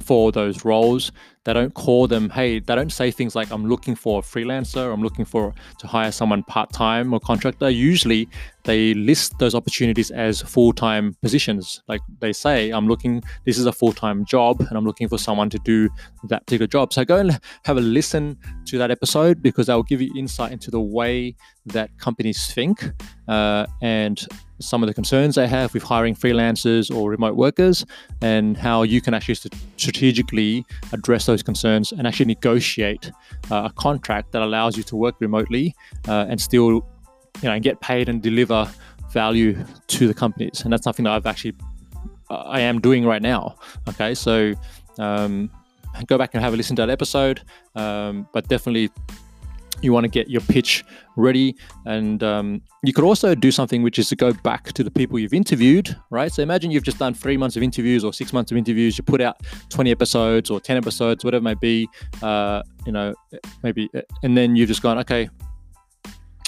for 0.00 0.32
those 0.32 0.64
roles 0.64 1.12
they 1.46 1.52
don't 1.52 1.74
call 1.74 2.06
them 2.06 2.28
hey 2.28 2.58
they 2.58 2.74
don't 2.74 2.92
say 2.92 3.10
things 3.10 3.34
like 3.34 3.50
i'm 3.50 3.66
looking 3.66 3.94
for 3.94 4.18
a 4.18 4.22
freelancer 4.22 4.92
i'm 4.92 5.02
looking 5.02 5.24
for 5.24 5.54
to 5.78 5.86
hire 5.86 6.12
someone 6.12 6.42
part-time 6.42 7.12
or 7.14 7.20
contractor. 7.20 7.70
Usually 7.70 8.28
they 8.66 8.94
list 8.94 9.38
those 9.38 9.54
opportunities 9.54 10.10
as 10.10 10.42
full-time 10.42 11.16
positions. 11.22 11.82
Like 11.88 12.00
they 12.20 12.32
say 12.32 12.70
i'm 12.70 12.86
looking 12.86 13.22
this 13.44 13.58
is 13.58 13.66
a 13.66 13.72
full-time 13.72 14.24
job 14.24 14.60
and 14.60 14.76
i'm 14.76 14.84
looking 14.84 15.08
for 15.08 15.18
someone 15.18 15.48
to 15.50 15.58
do 15.64 15.88
that 16.24 16.46
particular 16.46 16.66
job. 16.66 16.92
So 16.92 17.04
go 17.04 17.16
and 17.16 17.40
have 17.64 17.76
a 17.78 17.80
listen 17.80 18.36
to 18.66 18.78
that 18.78 18.90
episode 18.90 19.42
because 19.42 19.68
that 19.68 19.74
will 19.74 19.82
give 19.84 20.02
you 20.02 20.12
insight 20.16 20.52
into 20.52 20.70
the 20.70 20.80
way 20.80 21.34
that 21.66 21.96
companies 21.98 22.52
think 22.52 22.92
uh, 23.28 23.66
and 23.82 24.26
some 24.60 24.82
of 24.82 24.86
the 24.86 24.94
concerns 24.94 25.34
they 25.34 25.46
have 25.46 25.72
with 25.74 25.82
hiring 25.82 26.14
freelancers 26.14 26.94
or 26.94 27.10
remote 27.10 27.36
workers 27.36 27.84
and 28.22 28.56
how 28.56 28.82
you 28.82 29.00
can 29.00 29.12
actually 29.12 29.34
strategically 29.76 30.64
address 30.92 31.26
those 31.26 31.42
concerns 31.42 31.92
and 31.92 32.06
actually 32.06 32.26
negotiate 32.26 33.10
uh, 33.50 33.68
a 33.70 33.72
contract 33.74 34.32
that 34.32 34.42
allows 34.42 34.76
you 34.76 34.82
to 34.82 34.96
work 34.96 35.14
remotely 35.20 35.74
uh, 36.08 36.26
and 36.28 36.40
still 36.40 36.86
you 37.42 37.48
know 37.48 37.52
and 37.52 37.62
get 37.62 37.80
paid 37.80 38.08
and 38.08 38.22
deliver 38.22 38.68
value 39.12 39.56
to 39.88 40.06
the 40.06 40.14
companies. 40.14 40.62
And 40.62 40.72
that's 40.72 40.84
something 40.84 41.04
that 41.04 41.12
I've 41.12 41.26
actually 41.26 41.54
I 42.30 42.60
am 42.60 42.80
doing 42.80 43.04
right 43.04 43.22
now. 43.22 43.56
Okay 43.88 44.14
so 44.14 44.54
um, 44.98 45.50
go 46.06 46.18
back 46.18 46.30
and 46.34 46.42
have 46.42 46.54
a 46.54 46.56
listen 46.56 46.76
to 46.76 46.82
that 46.82 46.90
episode. 46.90 47.42
Um, 47.74 48.28
but 48.32 48.48
definitely 48.48 48.90
you 49.82 49.92
want 49.92 50.04
to 50.04 50.08
get 50.08 50.30
your 50.30 50.40
pitch 50.40 50.84
ready. 51.16 51.54
And 51.84 52.22
um, 52.22 52.62
you 52.82 52.92
could 52.92 53.04
also 53.04 53.34
do 53.34 53.50
something 53.50 53.82
which 53.82 53.98
is 53.98 54.08
to 54.08 54.16
go 54.16 54.32
back 54.32 54.72
to 54.72 54.82
the 54.82 54.90
people 54.90 55.18
you've 55.18 55.34
interviewed 55.34 55.94
right? 56.10 56.32
So 56.32 56.42
imagine 56.42 56.70
you've 56.70 56.84
just 56.84 56.98
done 56.98 57.14
three 57.14 57.36
months 57.36 57.56
of 57.56 57.62
interviews 57.62 58.04
or 58.04 58.12
six 58.12 58.32
months 58.32 58.50
of 58.50 58.56
interviews. 58.56 58.96
You 58.96 59.04
put 59.04 59.20
out 59.20 59.42
20 59.70 59.90
episodes 59.90 60.50
or 60.50 60.60
10 60.60 60.76
episodes 60.76 61.24
whatever 61.24 61.42
it 61.42 61.44
may 61.44 61.54
be 61.54 61.88
uh, 62.22 62.62
you 62.86 62.92
know 62.92 63.14
maybe 63.62 63.90
and 64.22 64.36
then 64.36 64.56
you've 64.56 64.68
just 64.68 64.82
gone 64.82 64.98
okay 64.98 65.28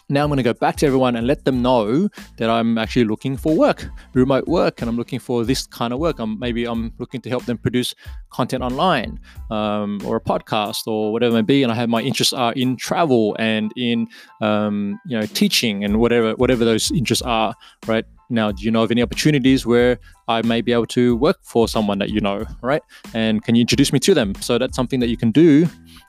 now 0.09 0.23
I'm 0.23 0.29
going 0.29 0.38
to 0.38 0.42
go 0.42 0.55
back 0.55 0.77
to 0.77 0.87
everyone 0.87 1.16
and 1.16 1.27
let 1.27 1.44
them 1.44 1.61
know 1.61 2.09
that 2.38 2.49
I'm 2.49 2.79
actually 2.79 3.05
looking 3.05 3.37
for 3.37 3.55
work, 3.55 3.87
remote 4.14 4.47
work, 4.47 4.81
and 4.81 4.88
I'm 4.88 4.97
looking 4.97 5.18
for 5.18 5.44
this 5.44 5.66
kind 5.66 5.92
of 5.92 5.99
work. 5.99 6.18
I'm 6.18 6.38
maybe 6.38 6.64
I'm 6.66 6.92
looking 6.99 7.21
to 7.23 7.29
help 7.29 7.44
them 7.44 7.59
produce 7.59 7.94
content 8.31 8.62
online 8.62 9.21
um, 9.51 10.01
or 10.05 10.16
a 10.16 10.21
podcast 10.21 10.87
or 10.87 11.12
whatever 11.12 11.37
it 11.37 11.42
may 11.42 11.42
be. 11.42 11.62
And 11.62 11.71
I 11.71 11.75
have 11.75 11.88
my 11.88 12.01
interests 12.01 12.33
are 12.33 12.53
in 12.55 12.77
travel 12.77 13.37
and 13.38 13.73
in 13.77 14.09
um, 14.40 14.99
you 15.07 15.18
know 15.18 15.27
teaching 15.27 15.85
and 15.85 16.01
whatever 16.01 16.33
whatever 16.35 16.64
those 16.64 16.90
interests 16.90 17.23
are. 17.23 17.55
Right 17.87 18.05
now, 18.31 18.53
do 18.53 18.62
you 18.62 18.71
know 18.71 18.83
of 18.83 18.90
any 18.90 19.03
opportunities 19.03 19.66
where 19.66 19.99
I 20.27 20.42
may 20.42 20.61
be 20.61 20.73
able 20.73 20.87
to 20.87 21.16
work 21.16 21.38
for 21.42 21.68
someone 21.68 21.99
that 21.99 22.11
you 22.11 22.21
know, 22.21 22.44
right? 22.62 22.83
And 23.14 23.42
can 23.42 23.55
you 23.55 23.62
introduce 23.62 23.92
me 23.92 23.99
to 24.01 24.14
them? 24.14 24.35
So 24.37 24.59
that's 24.59 24.77
something 24.77 25.01
that 25.01 25.09
you 25.09 25.16
can 25.16 25.31
do 25.31 25.66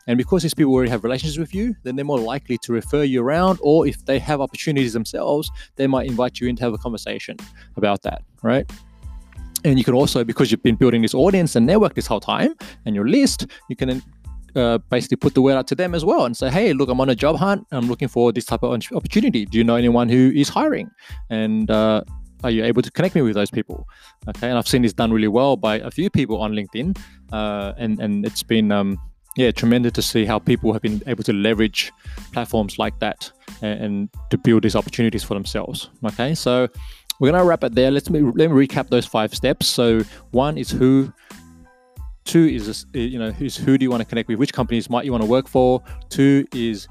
and 0.09 0.17
because 0.17 0.41
these 0.41 0.55
people 0.55 0.73
already 0.73 0.89
have 0.89 1.03
relationships 1.03 1.37
with 1.37 1.53
you, 1.53 1.75
then 1.83 1.95
they're 1.95 2.03
more 2.03 2.19
likely 2.19 2.57
to 2.63 2.73
refer 2.73 3.03
you 3.03 3.21
around, 3.21 3.59
or 3.61 3.85
if 3.85 4.03
they 4.05 4.17
have 4.17 4.41
opportunities 4.41 4.91
themselves, 4.91 5.51
they 5.75 5.85
might 5.85 6.07
invite 6.07 6.39
you 6.39 6.47
in 6.47 6.55
to 6.55 6.63
have 6.63 6.73
a 6.73 6.79
conversation 6.79 7.37
about 7.77 8.01
that, 8.01 8.23
right? 8.41 8.67
And 9.63 9.77
you 9.77 9.85
can 9.85 9.93
also, 9.93 10.23
because 10.23 10.49
you've 10.49 10.63
been 10.63 10.77
building 10.77 11.03
this 11.03 11.13
audience 11.13 11.55
and 11.55 11.67
network 11.67 11.93
this 11.93 12.07
whole 12.07 12.19
time 12.19 12.55
and 12.87 12.95
your 12.95 13.07
list, 13.07 13.45
you 13.69 13.75
can 13.75 14.01
uh, 14.55 14.79
basically 14.89 15.17
put 15.17 15.35
the 15.35 15.43
word 15.43 15.53
out 15.53 15.67
to 15.67 15.75
them 15.75 15.93
as 15.93 16.03
well 16.03 16.25
and 16.25 16.35
say, 16.35 16.49
hey, 16.49 16.73
look, 16.73 16.89
I'm 16.89 16.99
on 16.99 17.09
a 17.09 17.15
job 17.15 17.35
hunt. 17.35 17.67
I'm 17.71 17.87
looking 17.87 18.07
for 18.07 18.31
this 18.31 18.45
type 18.45 18.63
of 18.63 18.81
opportunity. 18.91 19.45
Do 19.45 19.59
you 19.59 19.63
know 19.63 19.75
anyone 19.75 20.09
who 20.09 20.31
is 20.33 20.49
hiring? 20.49 20.89
And 21.29 21.69
uh, 21.69 22.01
are 22.43 22.49
you 22.49 22.63
able 22.63 22.81
to 22.81 22.89
connect 22.89 23.13
me 23.13 23.21
with 23.21 23.35
those 23.35 23.51
people? 23.51 23.87
Okay, 24.27 24.49
and 24.49 24.57
I've 24.57 24.67
seen 24.67 24.81
this 24.81 24.93
done 24.93 25.11
really 25.11 25.27
well 25.27 25.55
by 25.55 25.75
a 25.75 25.91
few 25.91 26.09
people 26.09 26.41
on 26.41 26.53
LinkedIn, 26.53 26.97
uh, 27.31 27.73
and 27.77 27.99
and 27.99 28.25
it's 28.25 28.43
been 28.43 28.71
um, 28.71 28.97
yeah, 29.39 29.51
tremendous 29.51 29.93
to 29.93 30.01
see 30.01 30.25
how 30.25 30.37
people 30.37 30.73
have 30.73 30.81
been 30.81 31.01
able 31.07 31.23
to 31.23 31.31
leverage 31.31 31.93
platforms 32.33 32.77
like 32.77 32.99
that 32.99 33.31
and, 33.61 33.83
and 33.83 34.09
to 34.31 34.37
build 34.37 34.63
these 34.63 34.75
opportunities 34.75 35.23
for 35.23 35.33
themselves. 35.33 35.89
Okay, 36.03 36.35
so 36.35 36.67
we're 37.21 37.31
gonna 37.31 37.45
wrap 37.45 37.63
it 37.63 37.73
there. 37.73 37.89
Let's 37.89 38.09
let 38.09 38.21
me 38.21 38.67
recap 38.67 38.89
those 38.89 39.05
five 39.05 39.33
steps. 39.33 39.65
So 39.67 40.01
one 40.31 40.57
is 40.57 40.69
who. 40.69 41.13
Two 42.25 42.47
is 42.47 42.85
you 42.93 43.17
know 43.17 43.31
who's 43.31 43.55
who 43.55 43.77
do 43.77 43.83
you 43.83 43.89
want 43.89 44.01
to 44.01 44.05
connect 44.05 44.27
with? 44.27 44.37
Which 44.37 44.51
companies 44.51 44.89
might 44.89 45.05
you 45.05 45.11
want 45.11 45.23
to 45.23 45.29
work 45.29 45.47
for? 45.47 45.81
Two 46.09 46.45
is 46.53 46.87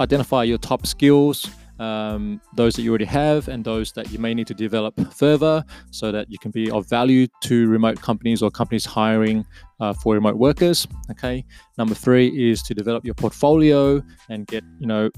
identify 0.00 0.42
your 0.42 0.58
top 0.58 0.86
skills 0.86 1.48
um, 1.80 2.42
those 2.54 2.74
that 2.74 2.82
you 2.82 2.90
already 2.90 3.06
have 3.06 3.48
and 3.48 3.64
those 3.64 3.90
that 3.92 4.12
you 4.12 4.18
may 4.18 4.34
need 4.34 4.46
to 4.48 4.54
develop 4.54 4.94
further 5.14 5.64
so 5.90 6.12
that 6.12 6.30
you 6.30 6.38
can 6.38 6.50
be 6.50 6.70
of 6.70 6.86
value 6.88 7.26
to 7.40 7.68
remote 7.68 8.00
companies 8.00 8.42
or 8.42 8.50
companies 8.50 8.84
hiring 8.84 9.46
uh, 9.80 9.92
for 9.92 10.14
remote 10.14 10.36
workers 10.36 10.86
okay 11.10 11.44
number 11.78 11.94
three 11.94 12.28
is 12.28 12.62
to 12.62 12.74
develop 12.74 13.04
your 13.04 13.14
portfolio 13.14 14.02
and 14.28 14.46
get 14.46 14.64
you 14.78 14.86
know 14.86 15.10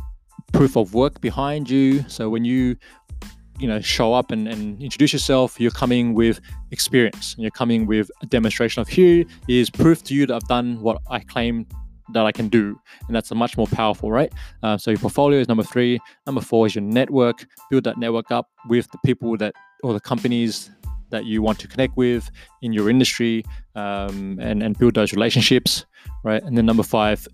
proof 0.53 0.77
of 0.77 0.94
work 0.94 1.20
behind 1.20 1.68
you 1.68 2.05
so 2.09 2.29
when 2.29 2.44
you 2.44 2.77
you 3.59 3.68
know 3.68 3.81
show 3.81 4.12
up 4.14 4.31
and, 4.31 4.48
and 4.48 4.83
introduce 4.83 5.12
yourself 5.12 5.61
you're 5.61 5.70
coming 5.70 6.14
with 6.14 6.40
experience 6.70 7.35
you're 7.38 7.51
coming 7.51 7.87
with 7.87 8.11
a 8.22 8.27
demonstration 8.27 8.81
of 8.81 8.88
here 8.88 9.25
is 9.48 9.70
proof 9.70 10.03
to 10.03 10.14
you 10.14 10.27
that 10.27 10.35
i've 10.35 10.48
done 10.48 10.81
what 10.81 10.98
i 11.11 11.18
claim 11.20 11.66
that 12.12 12.27
I 12.27 12.33
can 12.33 12.48
do. 12.48 12.79
And 13.07 13.14
that's 13.14 13.31
a 13.31 13.35
much 13.35 13.57
more 13.57 13.66
powerful, 13.66 14.11
right? 14.11 14.33
Uh, 14.62 14.77
so 14.77 14.90
your 14.90 14.98
portfolio 14.98 15.40
is 15.40 15.48
number 15.48 15.62
three. 15.62 15.98
Number 16.27 16.40
four 16.40 16.66
is 16.66 16.75
your 16.75 16.83
network. 16.83 17.46
Build 17.70 17.85
that 17.85 17.98
network 17.98 18.31
up 18.31 18.48
with 18.68 18.90
the 18.90 18.98
people 19.05 19.37
that 19.38 19.55
or 19.83 19.92
the 19.92 20.01
companies 20.01 20.70
that 21.12 21.25
you 21.25 21.40
want 21.40 21.59
to 21.61 21.68
connect 21.68 21.96
with 21.96 22.31
in 22.62 22.72
your 22.72 22.90
industry 22.90 23.44
um, 23.77 24.38
and, 24.40 24.62
and 24.62 24.77
build 24.79 24.94
those 24.94 25.12
relationships, 25.12 25.87
right? 26.25 26.42
And 26.42 26.59
then 26.59 26.66
number 26.66 26.83
five, 26.83 27.27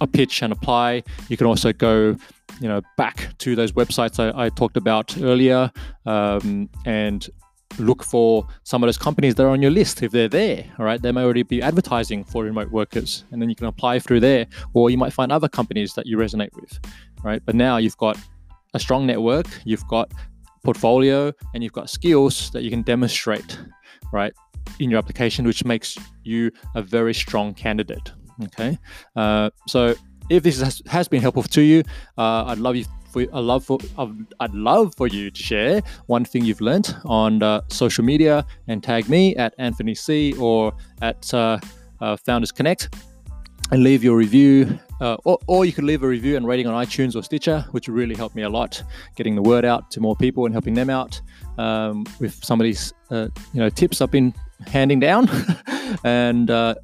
a 0.00 0.06
pitch 0.06 0.42
and 0.42 0.52
apply. 0.52 1.02
You 1.28 1.36
can 1.36 1.48
also 1.48 1.72
go, 1.72 2.16
you 2.60 2.68
know, 2.68 2.80
back 2.96 3.36
to 3.38 3.56
those 3.56 3.72
websites 3.72 4.20
I, 4.20 4.46
I 4.46 4.48
talked 4.50 4.76
about 4.76 5.20
earlier 5.20 5.72
um, 6.06 6.70
and 6.86 7.28
look 7.78 8.02
for 8.04 8.46
some 8.64 8.82
of 8.82 8.88
those 8.88 8.98
companies 8.98 9.34
that 9.36 9.44
are 9.44 9.48
on 9.48 9.62
your 9.62 9.70
list 9.70 10.02
if 10.02 10.10
they're 10.10 10.28
there 10.28 10.64
all 10.78 10.84
right 10.84 11.00
they 11.00 11.12
may 11.12 11.22
already 11.22 11.44
be 11.44 11.62
advertising 11.62 12.24
for 12.24 12.42
remote 12.42 12.68
workers 12.70 13.24
and 13.30 13.40
then 13.40 13.48
you 13.48 13.54
can 13.54 13.66
apply 13.66 13.98
through 13.98 14.18
there 14.18 14.44
or 14.74 14.90
you 14.90 14.98
might 14.98 15.12
find 15.12 15.30
other 15.30 15.48
companies 15.48 15.94
that 15.94 16.04
you 16.04 16.16
resonate 16.16 16.50
with 16.60 16.80
right 17.22 17.42
but 17.46 17.54
now 17.54 17.76
you've 17.76 17.96
got 17.96 18.18
a 18.74 18.78
strong 18.78 19.06
network 19.06 19.46
you've 19.64 19.86
got 19.86 20.12
portfolio 20.62 21.32
and 21.54 21.62
you've 21.62 21.72
got 21.72 21.88
skills 21.88 22.50
that 22.50 22.62
you 22.62 22.70
can 22.70 22.82
demonstrate 22.82 23.58
right 24.12 24.32
in 24.78 24.90
your 24.90 24.98
application 24.98 25.46
which 25.46 25.64
makes 25.64 25.96
you 26.24 26.50
a 26.74 26.82
very 26.82 27.14
strong 27.14 27.54
candidate 27.54 28.12
okay 28.44 28.78
uh, 29.16 29.50
so 29.66 29.94
if 30.28 30.42
this 30.42 30.60
has, 30.60 30.82
has 30.86 31.08
been 31.08 31.20
helpful 31.20 31.42
to 31.42 31.62
you 31.62 31.82
uh, 32.18 32.44
i'd 32.46 32.58
love 32.58 32.76
you 32.76 32.84
for 33.10 33.26
I 33.32 33.40
love 33.40 33.64
for 33.64 33.78
I'd 34.38 34.54
love 34.54 34.94
for 34.96 35.08
you 35.08 35.30
to 35.30 35.42
share 35.42 35.82
one 36.06 36.24
thing 36.24 36.44
you've 36.44 36.60
learned 36.60 36.94
on 37.04 37.42
uh, 37.42 37.62
social 37.68 38.04
media 38.04 38.46
and 38.68 38.82
tag 38.82 39.08
me 39.08 39.34
at 39.36 39.54
Anthony 39.58 39.94
C 39.94 40.34
or 40.38 40.72
at 41.02 41.32
uh, 41.34 41.58
uh, 42.00 42.16
Founders 42.18 42.52
Connect 42.52 42.94
and 43.70 43.82
leave 43.82 44.04
your 44.04 44.16
review. 44.16 44.78
Uh, 45.00 45.16
or, 45.24 45.38
or, 45.46 45.64
you 45.64 45.72
could 45.72 45.84
leave 45.84 46.02
a 46.02 46.06
review 46.06 46.36
and 46.36 46.46
rating 46.46 46.66
on 46.66 46.74
iTunes 46.84 47.16
or 47.16 47.22
Stitcher, 47.22 47.64
which 47.70 47.88
really 47.88 48.14
helped 48.14 48.34
me 48.34 48.42
a 48.42 48.48
lot, 48.50 48.82
getting 49.16 49.34
the 49.34 49.42
word 49.42 49.64
out 49.64 49.90
to 49.90 50.00
more 50.00 50.14
people 50.14 50.44
and 50.44 50.54
helping 50.54 50.74
them 50.74 50.90
out 50.90 51.20
um, 51.56 52.04
with 52.18 52.34
some 52.44 52.60
of 52.60 52.64
these, 52.64 52.92
uh, 53.10 53.28
you 53.54 53.60
know, 53.60 53.70
tips 53.70 54.02
I've 54.02 54.10
been 54.10 54.34
handing 54.66 55.00
down. 55.00 55.28
and 56.04 56.50
uh, 56.50 56.74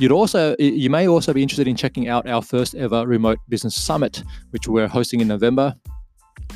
You'd 0.00 0.12
also, 0.12 0.56
you 0.58 0.88
may 0.88 1.08
also 1.08 1.34
be 1.34 1.42
interested 1.42 1.68
in 1.68 1.76
checking 1.76 2.08
out 2.08 2.26
our 2.26 2.40
first 2.40 2.74
ever 2.74 3.06
remote 3.06 3.38
business 3.50 3.76
summit, 3.76 4.24
which 4.48 4.66
we're 4.66 4.88
hosting 4.88 5.20
in 5.20 5.28
November. 5.28 5.74